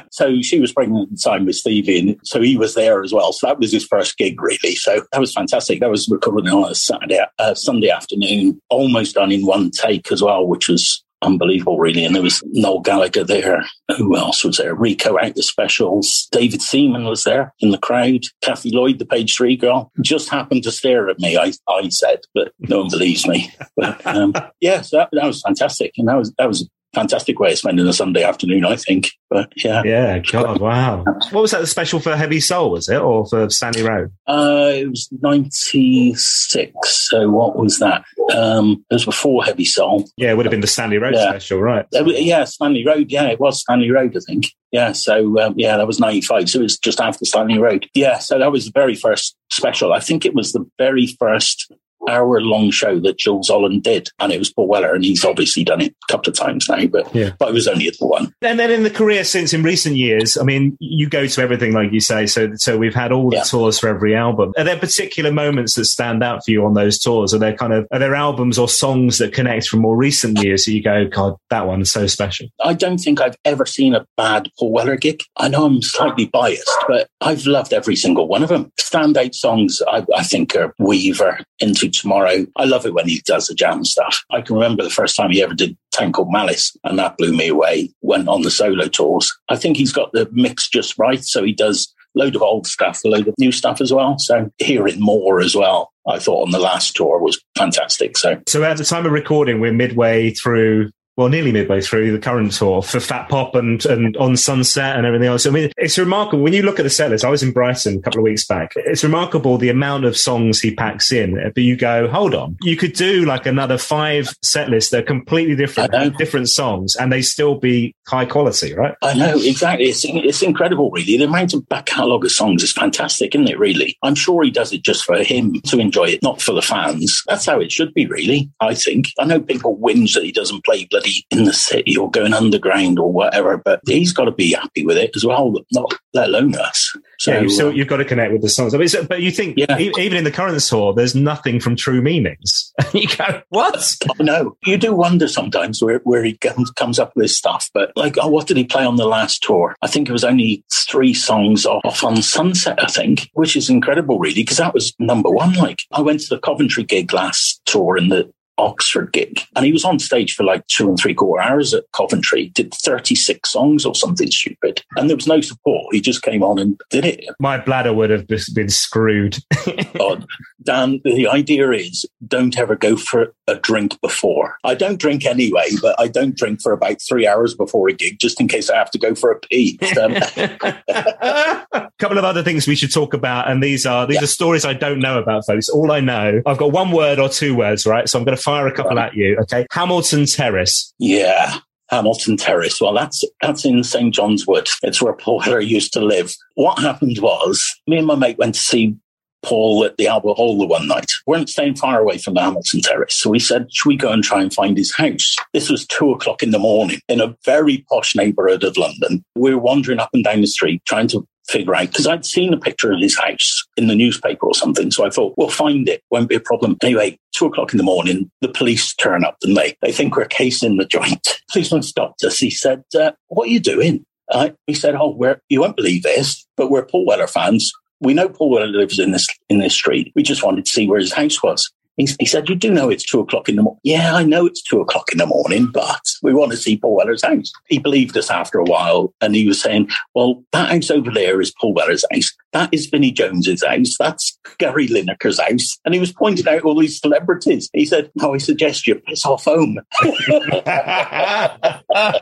[0.12, 3.14] so she was pregnant at the time with Stevie, and so he was there as
[3.14, 3.32] well.
[3.34, 4.76] So that was his first gig, really.
[4.76, 5.80] So that was fantastic.
[5.80, 10.22] That was recorded on a Saturday, uh, Sunday afternoon, almost done in one take as
[10.22, 12.06] well, which was unbelievable, really.
[12.06, 13.66] And there was Noel Gallagher there.
[13.98, 14.76] Who else was there?
[14.76, 16.28] Rico out the specials.
[16.32, 18.22] David Seaman was there in the crowd.
[18.42, 21.38] Kathy Lloyd, the page three girl, just happened to stare at me.
[21.38, 23.52] I, I said, but no one believes me.
[23.76, 27.52] But um, yeah, so that, that was fantastic, and that was that was fantastic way
[27.52, 29.12] of spending a Sunday afternoon, I think.
[29.30, 29.84] But yeah.
[29.86, 31.04] Yeah, God, wow.
[31.32, 34.12] what was that special for Heavy Soul, was it, or for Stanley Road?
[34.28, 36.74] Uh, it was 96.
[36.84, 38.04] So what was that?
[38.36, 40.10] Um, it was before Heavy Soul.
[40.18, 41.30] Yeah, it would have been the Stanley Road yeah.
[41.30, 41.86] special, right?
[41.92, 43.12] Yeah, Stanley Road.
[43.12, 44.48] Yeah, it was Stanley Road, I think.
[44.72, 46.50] Yeah, so um, yeah, that was 95.
[46.50, 47.88] So it was just after Stanley Road.
[47.94, 49.94] Yeah, so that was the very first special.
[49.94, 51.72] I think it was the very first
[52.08, 54.10] hour long show that Jools Holland did.
[54.20, 56.86] And it was Paul Weller, and he's obviously done it a couple of times now,
[56.88, 57.32] but, yeah.
[57.40, 58.34] but it was only the one.
[58.42, 61.74] And then in the career since in recent years, I mean, you go to everything,
[61.74, 62.26] like you say.
[62.26, 63.44] So, so we've had all the yeah.
[63.44, 64.54] tours for every album.
[64.58, 67.34] Are there particular moments that stand out for you on those tours?
[67.34, 70.66] Are there kind of, are there albums or songs that connect from more recent years
[70.66, 72.48] that you go, God, that one's so special?
[72.64, 75.22] I don't think I've ever seen a bad Paul Weller gig.
[75.38, 78.72] I know I'm slightly biased, but I've loved every single one of them.
[78.80, 82.46] Standout songs, I, I think, are Weaver, Into tomorrow.
[82.56, 84.24] I love it when he does the jam stuff.
[84.32, 87.36] I can remember the first time he ever did Town Called Malice, and that blew
[87.36, 87.90] me away.
[88.02, 89.32] Went on the solo tours.
[89.50, 93.00] I think he's got the mix just right, so he does load of old stuff,
[93.06, 94.18] a load of new stuff as well.
[94.20, 95.92] So hearing more as well.
[96.08, 98.18] I thought on the last tour was fantastic.
[98.18, 102.18] So, so at the time of recording, we're midway through well, nearly midway through the
[102.18, 105.46] current tour for Fat Pop and, and On Sunset and everything else.
[105.46, 107.26] I mean, it's remarkable when you look at the set list.
[107.26, 108.72] I was in Brighton a couple of weeks back.
[108.78, 111.52] It's remarkable the amount of songs he packs in.
[111.54, 115.06] But you go, hold on, you could do like another five set lists that are
[115.06, 118.96] completely different, different songs, and they still be high quality, right?
[119.04, 119.88] I know exactly.
[119.88, 121.18] It's it's incredible, really.
[121.18, 123.60] The amount of back catalogue of songs is fantastic, isn't it?
[123.60, 126.62] Really, I'm sure he does it just for him to enjoy it, not for the
[126.62, 127.24] fans.
[127.28, 128.50] That's how it should be, really.
[128.62, 129.08] I think.
[129.20, 133.00] I know people whinge that he doesn't play bloody in the city or going underground
[133.00, 136.56] or whatever, but he's got to be happy with it as well, not let alone
[136.56, 136.96] us.
[137.20, 138.74] So yeah, you've, still, uh, you've got to connect with the songs.
[138.74, 139.78] I mean, but you think yeah.
[139.78, 142.74] even in the current tour, there's nothing from True Meanings.
[142.94, 143.96] you go, what?
[144.20, 147.70] No, you do wonder sometimes where, where he comes, comes up with this stuff.
[147.74, 149.76] But like, oh, what did he play on the last tour?
[149.82, 154.18] I think it was only three songs off on Sunset, I think, which is incredible,
[154.20, 155.54] really, because that was number one.
[155.54, 159.42] Like, I went to the Coventry gig last tour in the Oxford gig.
[159.56, 162.74] And he was on stage for like two and three quarter hours at Coventry, did
[162.74, 164.84] 36 songs or something stupid.
[164.96, 165.94] And there was no support.
[165.94, 167.26] He just came on and did it.
[167.40, 169.38] My bladder would have just been screwed.
[170.00, 170.22] oh,
[170.64, 174.58] Dan, the idea is don't ever go for a drink before.
[174.64, 178.20] I don't drink anyway, but I don't drink for about three hours before a gig
[178.20, 179.80] just in case I have to go for a pee.
[180.00, 183.50] Um, a couple of other things we should talk about.
[183.50, 184.24] And these are, these yeah.
[184.24, 185.70] are stories I don't know about, folks.
[185.70, 188.08] All I know, I've got one word or two words, right?
[188.08, 189.38] So I'm going to fire a couple at you.
[189.42, 189.66] Okay.
[189.72, 190.94] Hamilton Terrace.
[191.00, 191.60] Yeah.
[191.90, 192.80] Hamilton Terrace.
[192.80, 194.68] Well, that's that's in St John's Wood.
[194.84, 196.36] It's where Paul Weller used to live.
[196.56, 198.96] What happened was, me and my mate went to see
[199.42, 201.10] Paul at the Albert Hall the one night.
[201.26, 203.16] We weren't staying far away from the Hamilton Terrace.
[203.16, 205.36] So we said, should we go and try and find his house?
[205.54, 209.24] This was two o'clock in the morning in a very posh neighborhood of London.
[209.36, 212.54] We were wandering up and down the street trying to figure out because I'd seen
[212.54, 214.92] a picture of his house in the newspaper or something.
[214.92, 216.04] So I thought, we'll find it.
[216.12, 216.78] Won't be a problem.
[216.84, 220.26] Anyway, two o'clock in the morning, the police turn up and they, they think we're
[220.26, 221.42] casing the joint.
[221.52, 222.38] Policeman stopped us.
[222.38, 224.06] He said, uh, what are you doing?
[224.32, 227.72] Uh, he said, oh, we're, you won't believe this, but we're Paul Weller fans.
[228.00, 230.12] We know Paul Weller lives in this, in this street.
[230.16, 231.70] We just wanted to see where his house was.
[232.00, 233.82] He, said, You do know it's two o'clock in the morning.
[233.84, 236.96] Yeah, I know it's two o'clock in the morning, but we want to see Paul
[236.96, 237.52] Weller's house.
[237.68, 241.42] He believed us after a while and he was saying, Well, that house over there
[241.42, 242.32] is Paul Weller's house.
[242.54, 243.96] That is Vinnie Jones's house.
[244.00, 245.78] That's Gary Lineker's house.
[245.86, 247.70] And he was pointing out all these celebrities.
[247.74, 249.78] He said, Oh, I suggest you piss off home.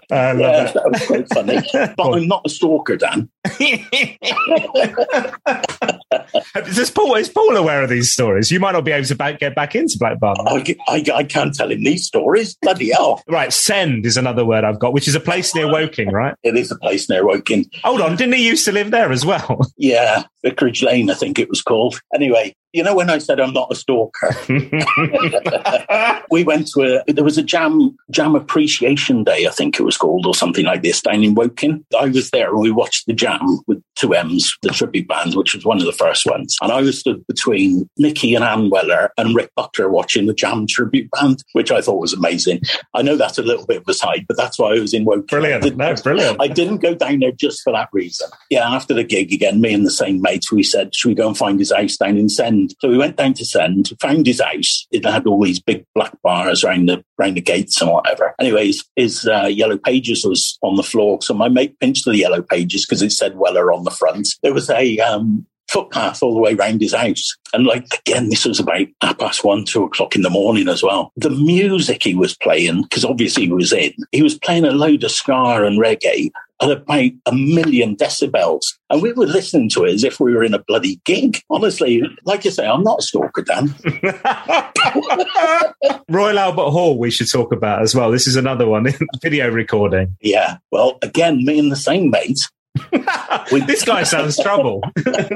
[0.09, 0.73] I love yeah, it.
[0.73, 1.61] that was quite funny.
[1.97, 3.29] But I'm not a stalker, Dan.
[6.67, 8.51] is, Paul, is Paul aware of these stories?
[8.51, 10.37] You might not be able to back, get back into Black Barn.
[10.47, 12.55] I, I, I can't tell him these stories.
[12.61, 13.21] Bloody hell.
[13.27, 16.35] Right, Send is another word I've got, which is a place near Woking, right?
[16.43, 17.69] It is a place near Woking.
[17.83, 19.59] Hold on, didn't he used to live there as well?
[19.79, 22.01] Yeah, Vicarage Lane, I think it was called.
[22.13, 24.35] Anyway, you know when I said I'm not a stalker?
[26.31, 29.97] we went to a there was a jam jam appreciation day, I think it was
[29.97, 31.83] called, or something like this, down in Woking.
[31.99, 35.55] I was there and we watched the jam with two M's, the tribute band, which
[35.55, 36.55] was one of the first ones.
[36.61, 40.67] And I was stood between Nicky and Ann Weller and Rick Buckler watching the jam
[40.67, 42.61] tribute band, which I thought was amazing.
[42.93, 45.03] I know that's a little bit of a side, but that's why I was in
[45.03, 45.25] Woking.
[45.25, 45.63] Brilliant.
[45.63, 46.41] I didn't, No, brilliant.
[46.41, 48.29] I didn't go down there just for that reason.
[48.51, 51.27] Yeah, after the gig again, me and the same mates, we said, should we go
[51.27, 52.66] and find his house down in Send?
[52.79, 54.87] So we went down to Send, found his house.
[54.91, 58.35] It had all these big black bars around the around the gates and whatever.
[58.39, 61.21] Anyways, his uh, yellow pages was on the floor.
[61.21, 64.27] So my mate pinched the yellow pages because it said Weller on the front.
[64.43, 67.35] There was a um, footpath all the way around his house.
[67.53, 70.83] And like, again, this was about half past one, two o'clock in the morning as
[70.83, 71.11] well.
[71.15, 75.03] The music he was playing, because obviously he was in, he was playing a load
[75.03, 76.31] of ska and reggae
[76.61, 78.61] at about a million decibels.
[78.89, 81.39] And we were listening to it as if we were in a bloody gig.
[81.49, 83.73] Honestly, like I say, I'm not a stalker, Dan.
[86.09, 88.11] Royal Albert Hall, we should talk about as well.
[88.11, 88.87] This is another one,
[89.21, 90.15] video recording.
[90.21, 90.57] Yeah.
[90.71, 92.39] Well, again, me and the same mate.
[93.51, 94.81] We- this guy sounds trouble.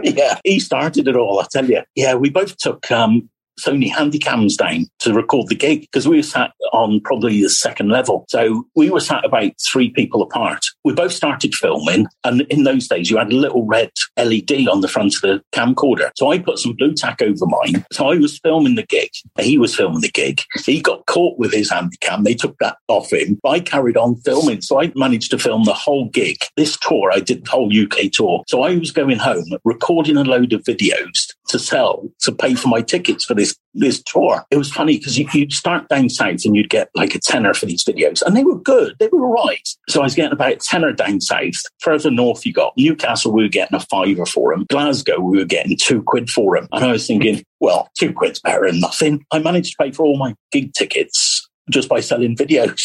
[0.04, 1.40] yeah, he started it all.
[1.40, 1.82] I tell you.
[1.96, 6.24] Yeah, we both took um, Sony handycams down to record the gig because we were
[6.24, 8.26] sat on probably the second level.
[8.30, 10.66] So we were sat about three people apart.
[10.84, 14.82] We both started filming, and in those days you had a little red LED on
[14.82, 16.12] the front of the camcorder.
[16.16, 17.86] So I put some Blu-Tack over mine.
[17.92, 19.10] So I was filming the gig.
[19.40, 20.42] He was filming the gig.
[20.66, 22.24] He got caught with his handycam.
[22.24, 23.40] They took that off him.
[23.46, 24.62] I carried on filming.
[24.62, 26.38] So I managed to film the whole gig.
[26.56, 28.44] This tour, I did the whole UK tour.
[28.48, 32.70] So I was going home, recording a load of videos to sell to pay for
[32.70, 34.46] my tickets for this this tour.
[34.52, 37.54] It was funny because you, you'd start down south and you'd get like a tenner
[37.54, 38.96] for these videos, and they were good.
[39.00, 39.68] They were right.
[39.90, 41.56] So I was getting about a tenner down south.
[41.80, 43.32] Further north, you got Newcastle.
[43.32, 44.66] We were getting a fiver for them.
[44.70, 46.68] Glasgow, we were getting two quid for them.
[46.72, 49.26] And I was thinking, well, two quid's better than nothing.
[49.32, 52.82] I managed to pay for all my gig tickets just by selling videos.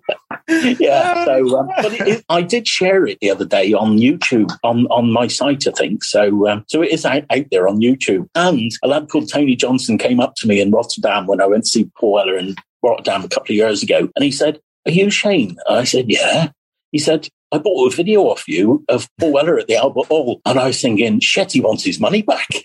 [0.80, 1.24] yeah.
[1.24, 4.86] So, um, but it, it, I did share it the other day on YouTube on,
[4.86, 6.04] on my site, I think.
[6.04, 8.28] So, um, so it is out, out there on YouTube.
[8.34, 11.64] And a lad called Tony Johnson came up to me in Rotterdam when I went
[11.64, 14.92] to see Paul Weller in Rotterdam a couple of years ago, and he said, "Are
[14.92, 16.50] you Shane?" I said, "Yeah."
[16.92, 20.40] He said, I bought a video off you of Paul Weller at the Albert Hall.
[20.46, 22.46] And I was thinking, shit, he wants his money back.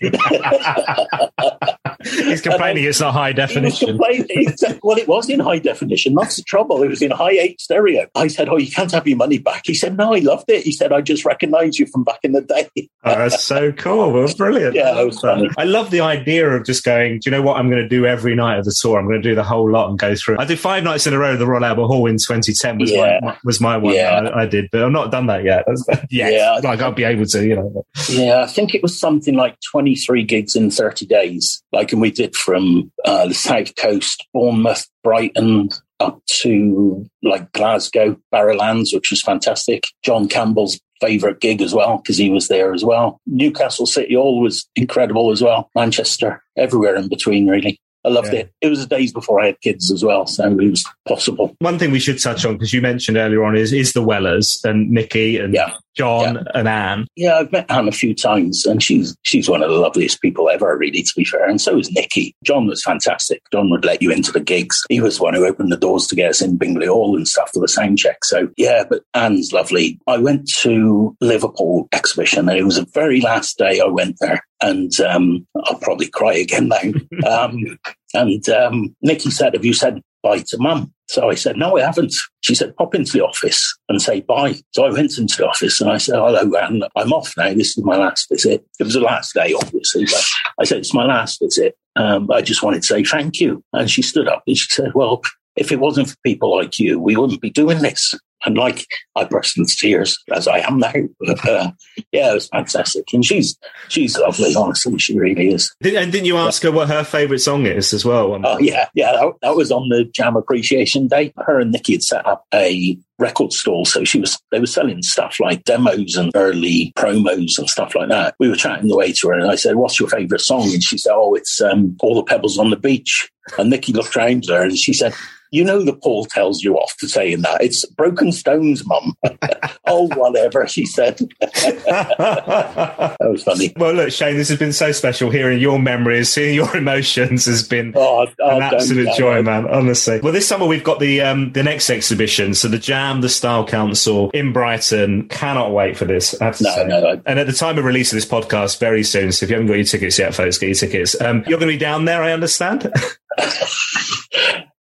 [2.04, 3.88] He's complaining it's not high definition.
[3.88, 4.26] complaining.
[4.30, 6.14] He said, well, it was in high definition.
[6.14, 6.82] That's the trouble.
[6.82, 8.06] It was in Hi8 stereo.
[8.14, 9.62] I said, oh, you can't have your money back.
[9.64, 10.62] He said, no, I loved it.
[10.64, 12.68] He said, I just recognised you from back in the day.
[12.76, 14.12] Oh, that's so cool.
[14.12, 14.74] Well, brilliant.
[14.74, 15.48] Yeah, that was funny.
[15.58, 18.06] I love the idea of just going, do you know what I'm going to do
[18.06, 18.98] every night of the tour?
[18.98, 20.38] I'm going to do the whole lot and go through.
[20.38, 22.90] I did five nights in a row at the Royal Albert Hall in 2010 was,
[22.92, 23.18] Yeah.
[23.22, 24.30] my, was my one Yeah.
[24.34, 25.64] I, I did, but I've not done that yet.
[26.10, 26.32] Yet.
[26.32, 26.60] Yeah.
[26.62, 27.86] Like I'll be able to, you know.
[28.10, 31.62] Yeah, I think it was something like 23 gigs in 30 days.
[31.72, 38.20] Like, and we did from uh, the South Coast, Bournemouth, Brighton, up to like Glasgow,
[38.30, 39.86] Barrowlands, which was fantastic.
[40.04, 43.18] John Campbell's favourite gig as well, because he was there as well.
[43.26, 45.70] Newcastle City Hall was incredible as well.
[45.74, 47.80] Manchester, everywhere in between, really.
[48.06, 48.40] I loved Yeah.
[48.40, 48.52] it.
[48.60, 51.54] It was the days before I had kids as well, so it was possible.
[51.58, 54.60] One thing we should touch on, because you mentioned earlier on, is, is the Wellers
[54.64, 55.72] and Nicky and Yeah.
[55.96, 57.06] John and Anne.
[57.16, 60.50] Yeah, I've met Anne a few times, and she's she's one of the loveliest people
[60.50, 61.48] ever, really, to be fair.
[61.48, 62.34] And so is Nicky.
[62.44, 63.40] John was fantastic.
[63.50, 64.78] John would let you into the gigs.
[64.90, 67.26] He was the one who opened the doors to get us in Bingley Hall and
[67.26, 68.26] stuff for the sound check.
[68.26, 69.98] So yeah, but Anne's lovely.
[70.06, 74.42] I went to Liverpool exhibition, and it was the very last day I went there.
[74.62, 77.28] And um, I'll probably cry again now.
[77.28, 77.78] um,
[78.14, 81.82] and um, Nicky said, "Have you said bye to Mum?" So I said, no, I
[81.82, 82.14] haven't.
[82.40, 84.56] She said, pop into the office and say bye.
[84.72, 87.52] So I went into the office and I said, hello, Anne, I'm off now.
[87.54, 88.66] This is my last visit.
[88.80, 90.24] It was the last day, obviously, but
[90.60, 91.76] I said, it's my last visit.
[91.94, 93.62] Um, I just wanted to say thank you.
[93.72, 95.22] And she stood up and she said, well,
[95.56, 98.14] if it wasn't for people like you, we wouldn't be doing this.
[98.44, 100.92] And like I burst into tears as I am now.
[101.20, 101.70] But, uh,
[102.12, 103.12] yeah, it was fantastic.
[103.12, 103.58] And she's
[103.88, 104.98] she's lovely, honestly.
[104.98, 105.74] She really is.
[105.82, 108.38] And didn't you ask her what her favourite song is as well?
[108.44, 109.12] Oh yeah, yeah.
[109.12, 111.32] That, that was on the Jam Appreciation Day.
[111.38, 113.84] Her and Nicky had set up a record stall.
[113.86, 118.10] So she was, they were selling stuff like demos and early promos and stuff like
[118.10, 118.34] that.
[118.38, 120.70] We were chatting the way to her and I said, what's your favorite song?
[120.72, 123.30] And she said, oh, it's um, All the Pebbles on the Beach.
[123.58, 125.14] And Nicky looked around at her and she said,
[125.50, 127.62] you know the Paul tells you off for saying that.
[127.62, 129.16] It's broken stones, mum.
[129.86, 131.18] oh, whatever, she said.
[131.40, 133.72] that was funny.
[133.76, 135.30] Well, look, Shane, this has been so special.
[135.30, 139.66] Hearing your memories, seeing your emotions has been oh, oh, an absolute joy, man.
[139.68, 140.20] Honestly.
[140.20, 142.54] Well, this summer we've got the um, the next exhibition.
[142.54, 145.28] So the Jam, the Style Council in Brighton.
[145.28, 146.40] Cannot wait for this.
[146.40, 146.86] I have to no, say.
[146.86, 147.22] No, no.
[147.26, 149.32] And at the time of release of this podcast, very soon.
[149.32, 151.20] So if you haven't got your tickets yet, folks, get your tickets.
[151.20, 152.92] Um, you're going to be down there, I understand.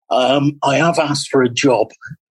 [0.09, 1.87] Um, I have asked for a job.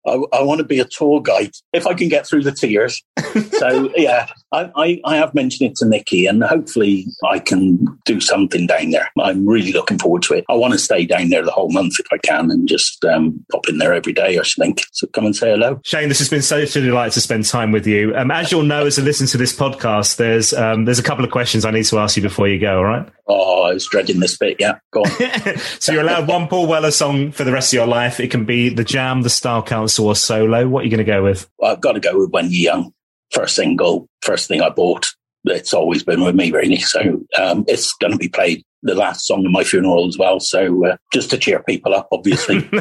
[0.07, 3.03] I, I, want to be a tour guide if I can get through the tears.
[3.53, 8.20] so yeah, I, I, I, have mentioned it to Nicky, and hopefully I can do
[8.20, 9.11] something down there.
[9.18, 10.44] I'm really looking forward to it.
[10.48, 13.44] I want to stay down there the whole month if I can, and just um,
[13.53, 14.76] pop in there every day or something.
[14.92, 15.80] So come and say hello.
[15.84, 18.14] Shane, this has been such a delight to spend time with you.
[18.16, 21.24] Um, as you'll know, as you listen to this podcast, there's um, there's a couple
[21.24, 22.78] of questions I need to ask you before you go.
[22.78, 23.09] All right.
[23.26, 24.57] Oh, I was dreading this bit.
[24.59, 25.59] Yeah, go on.
[25.78, 28.18] so you're allowed one Paul Weller song for the rest of your life.
[28.18, 30.66] It can be the Jam, the Style Council, or solo.
[30.68, 31.48] What are you going to go with?
[31.59, 32.92] Well, I've got to go with When You're Young.
[33.30, 35.07] First single, first thing I bought.
[35.44, 36.78] It's always been with me, really.
[36.80, 40.40] So um, it's going to be played the last song of my funeral as well.
[40.40, 42.68] So uh, just to cheer people up, obviously.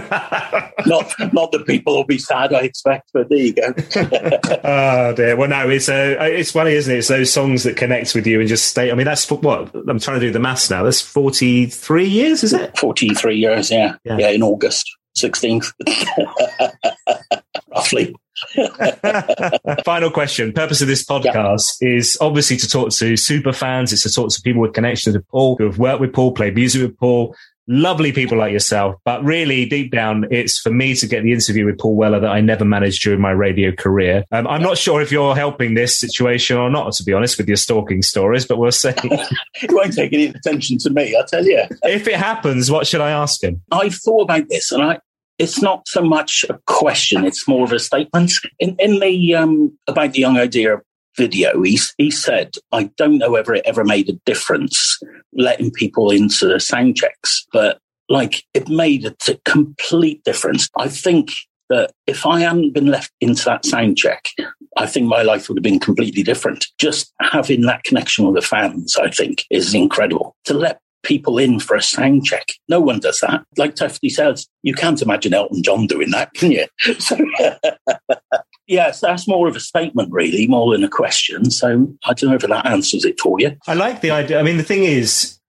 [0.86, 3.74] not not that people will be sad, I expect, but there you go.
[4.64, 5.36] oh dear.
[5.36, 7.00] Well, no, it's uh, it's funny, isn't it?
[7.00, 8.92] It's those songs that connect with you and just stay.
[8.92, 10.84] I mean, that's what I'm trying to do the maths now.
[10.84, 12.78] That's 43 years, is it?
[12.78, 13.96] 43 years, yeah.
[14.04, 15.74] Yeah, yeah in August 16th,
[17.70, 18.16] roughly.
[19.86, 20.54] Final question.
[20.54, 21.98] Purpose of this podcast yeah.
[21.98, 23.92] is obviously to talk to super fans.
[23.92, 26.56] It's to talk to people with connections to Paul, who have worked with Paul, played
[26.56, 27.36] music with Paul,
[27.70, 28.96] lovely people like yourself.
[29.06, 32.32] But really, deep down, it's for me to get the interview with Paul Weller that
[32.32, 34.26] I never managed during my radio career.
[34.32, 37.48] Um, I'm not sure if you're helping this situation or not, to be honest, with
[37.48, 38.90] your stalking stories, but we'll see.
[39.62, 41.64] it won't take any attention to me, I tell you.
[41.84, 43.62] if it happens, what should I ask him?
[43.72, 45.00] I've thought about this and I,
[45.38, 48.34] it's not so much a question; it's more of a statement.
[48.60, 50.82] In, in the um, about the young idea
[51.20, 55.00] video, he he said, "I don't know whether it ever made a difference
[55.34, 60.68] letting people into the sound checks, but like it made a t- complete difference.
[60.78, 61.30] I think."
[61.72, 64.26] That if I hadn't been left into that sound check,
[64.76, 66.66] I think my life would have been completely different.
[66.80, 70.36] Just having that connection with the fans, I think, is incredible.
[70.46, 72.46] To let people in for a sound check.
[72.68, 73.44] No one does that.
[73.58, 76.66] Like Tufty says, you can't imagine Elton John doing that, can you?
[78.70, 81.50] Yes, that's more of a statement, really, more than a question.
[81.50, 83.58] So I don't know if that answers it for you.
[83.68, 84.40] I like the idea.
[84.40, 85.40] I mean, the thing is,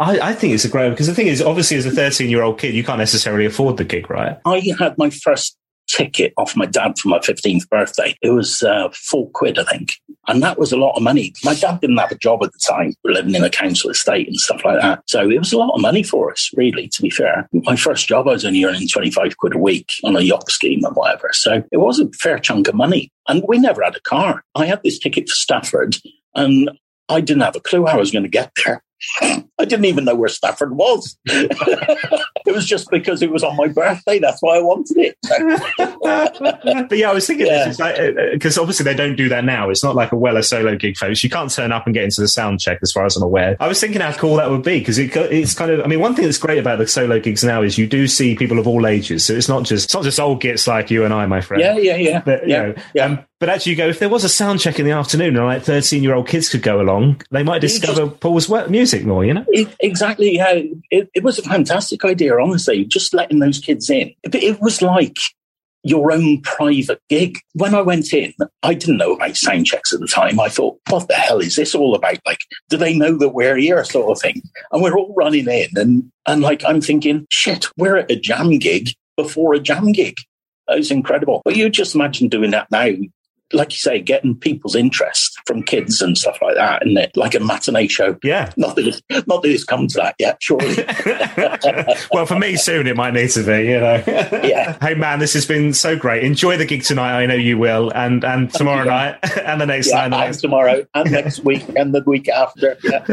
[0.00, 2.42] I, I think it's a great because the thing is, obviously, as a 13 year
[2.42, 4.40] old kid, you can't necessarily afford the gig, right?
[4.44, 5.56] I had my first
[5.86, 8.16] ticket off my dad for my 15th birthday.
[8.22, 9.96] It was uh, four quid, I think.
[10.26, 11.32] And that was a lot of money.
[11.44, 12.94] My dad didn't have a job at the time.
[13.04, 15.02] Living in a council estate and stuff like that.
[15.06, 17.48] So it was a lot of money for us, really, to be fair.
[17.52, 20.84] My first job, I was only earning 25 quid a week on a yacht scheme
[20.84, 21.30] and whatever.
[21.32, 23.10] So it was a fair chunk of money.
[23.28, 24.42] And we never had a car.
[24.54, 25.96] I had this ticket for Stafford
[26.34, 26.70] and
[27.08, 28.82] I didn't have a clue how I was going to get there.
[29.20, 31.16] I didn't even know where Stafford was.
[31.26, 34.18] it was just because it was on my birthday.
[34.18, 35.16] That's why I wanted it.
[36.88, 37.84] but yeah, I was thinking because yeah.
[37.84, 39.70] like, uh, obviously they don't do that now.
[39.70, 41.22] It's not like a Weller solo gig, folks.
[41.22, 43.56] You can't turn up and get into the sound check, as far as I'm aware.
[43.60, 45.80] I was thinking how cool that would be because it, it's kind of.
[45.80, 48.34] I mean, one thing that's great about the solo gigs now is you do see
[48.34, 49.24] people of all ages.
[49.24, 51.60] So it's not just it's not just old gits like you and I, my friend.
[51.60, 52.22] Yeah, yeah, yeah.
[52.24, 53.04] But, yeah, know, yeah.
[53.04, 55.44] Um, but actually, you go if there was a sound check in the afternoon and
[55.44, 59.22] like 13 year old kids could go along, they might discover just, Paul's music more,
[59.22, 59.44] you know?
[59.48, 60.36] It, exactly.
[60.36, 60.62] Yeah.
[60.90, 64.14] It, it, was a fantastic idea, honestly, just letting those kids in.
[64.22, 65.18] It, it was like
[65.82, 67.38] your own private gig.
[67.52, 68.32] When I went in,
[68.62, 70.40] I didn't know about sound checks at the time.
[70.40, 72.20] I thought, what the hell is this all about?
[72.24, 72.40] Like,
[72.70, 74.40] do they know that we're here, sort of thing?
[74.72, 78.58] And we're all running in, and and like I'm thinking, shit, we're at a jam
[78.58, 80.16] gig before a jam gig.
[80.66, 81.42] That was incredible.
[81.44, 82.88] But you just imagine doing that now
[83.52, 87.34] like you say, getting people's interest from kids and stuff like that, and it like
[87.34, 88.16] a matinee show.
[88.22, 90.76] Yeah, not that it's, not that it's come to that yet, surely.
[92.12, 93.68] well, for me, soon it might need to be.
[93.68, 94.02] You know.
[94.06, 94.78] yeah.
[94.84, 96.24] Hey man, this has been so great.
[96.24, 97.18] Enjoy the gig tonight.
[97.18, 100.84] I know you will, and and tomorrow night, and the next yeah, night, and tomorrow,
[100.94, 102.76] and next week, and the week after.
[102.82, 103.04] Yeah.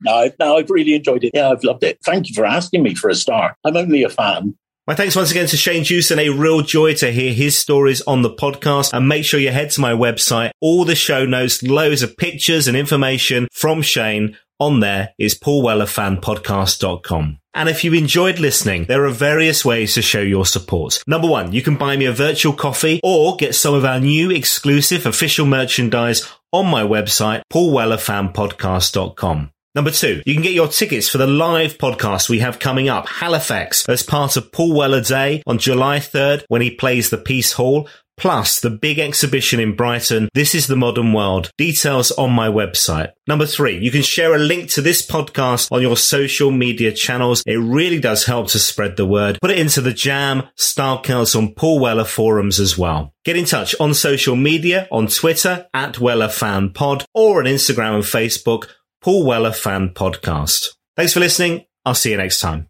[0.00, 1.32] no, no, I've really enjoyed it.
[1.34, 1.98] Yeah, I've loved it.
[2.04, 3.56] Thank you for asking me for a star.
[3.64, 6.18] I'm only a fan My thanks once again to Shane Jewson.
[6.18, 8.92] A real joy to hear his stories on the podcast.
[8.92, 10.50] And make sure you head to my website.
[10.60, 17.38] All the show notes, loads of pictures and information from Shane on there is paulwellerfanpodcast.com.
[17.54, 21.00] And if you enjoyed listening, there are various ways to show your support.
[21.06, 24.32] Number one, you can buy me a virtual coffee or get some of our new
[24.32, 29.51] exclusive official merchandise on my website, paulwellerfanpodcast.com.
[29.74, 33.08] Number two, you can get your tickets for the live podcast we have coming up,
[33.08, 37.52] Halifax, as part of Paul Weller Day on July 3rd when he plays the Piece
[37.54, 37.88] Hall.
[38.18, 41.50] Plus, the big exhibition in Brighton, This is the Modern World.
[41.56, 43.12] Details on my website.
[43.26, 47.42] Number three, you can share a link to this podcast on your social media channels.
[47.46, 49.38] It really does help to spread the word.
[49.40, 53.14] Put it into the Jam, Style Council, and Paul Weller forums as well.
[53.24, 57.94] Get in touch on social media, on Twitter, at Weller Fan Pod, or on Instagram
[57.94, 58.66] and Facebook,
[59.02, 60.68] Paul Weller Fan Podcast.
[60.96, 61.64] Thanks for listening.
[61.84, 62.68] I'll see you next time.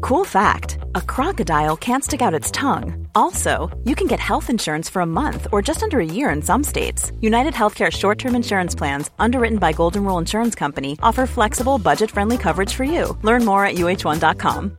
[0.00, 3.08] Cool fact a crocodile can't stick out its tongue.
[3.14, 6.40] Also, you can get health insurance for a month or just under a year in
[6.40, 7.12] some states.
[7.20, 12.10] United Healthcare short term insurance plans, underwritten by Golden Rule Insurance Company, offer flexible, budget
[12.10, 13.18] friendly coverage for you.
[13.22, 14.78] Learn more at uh1.com.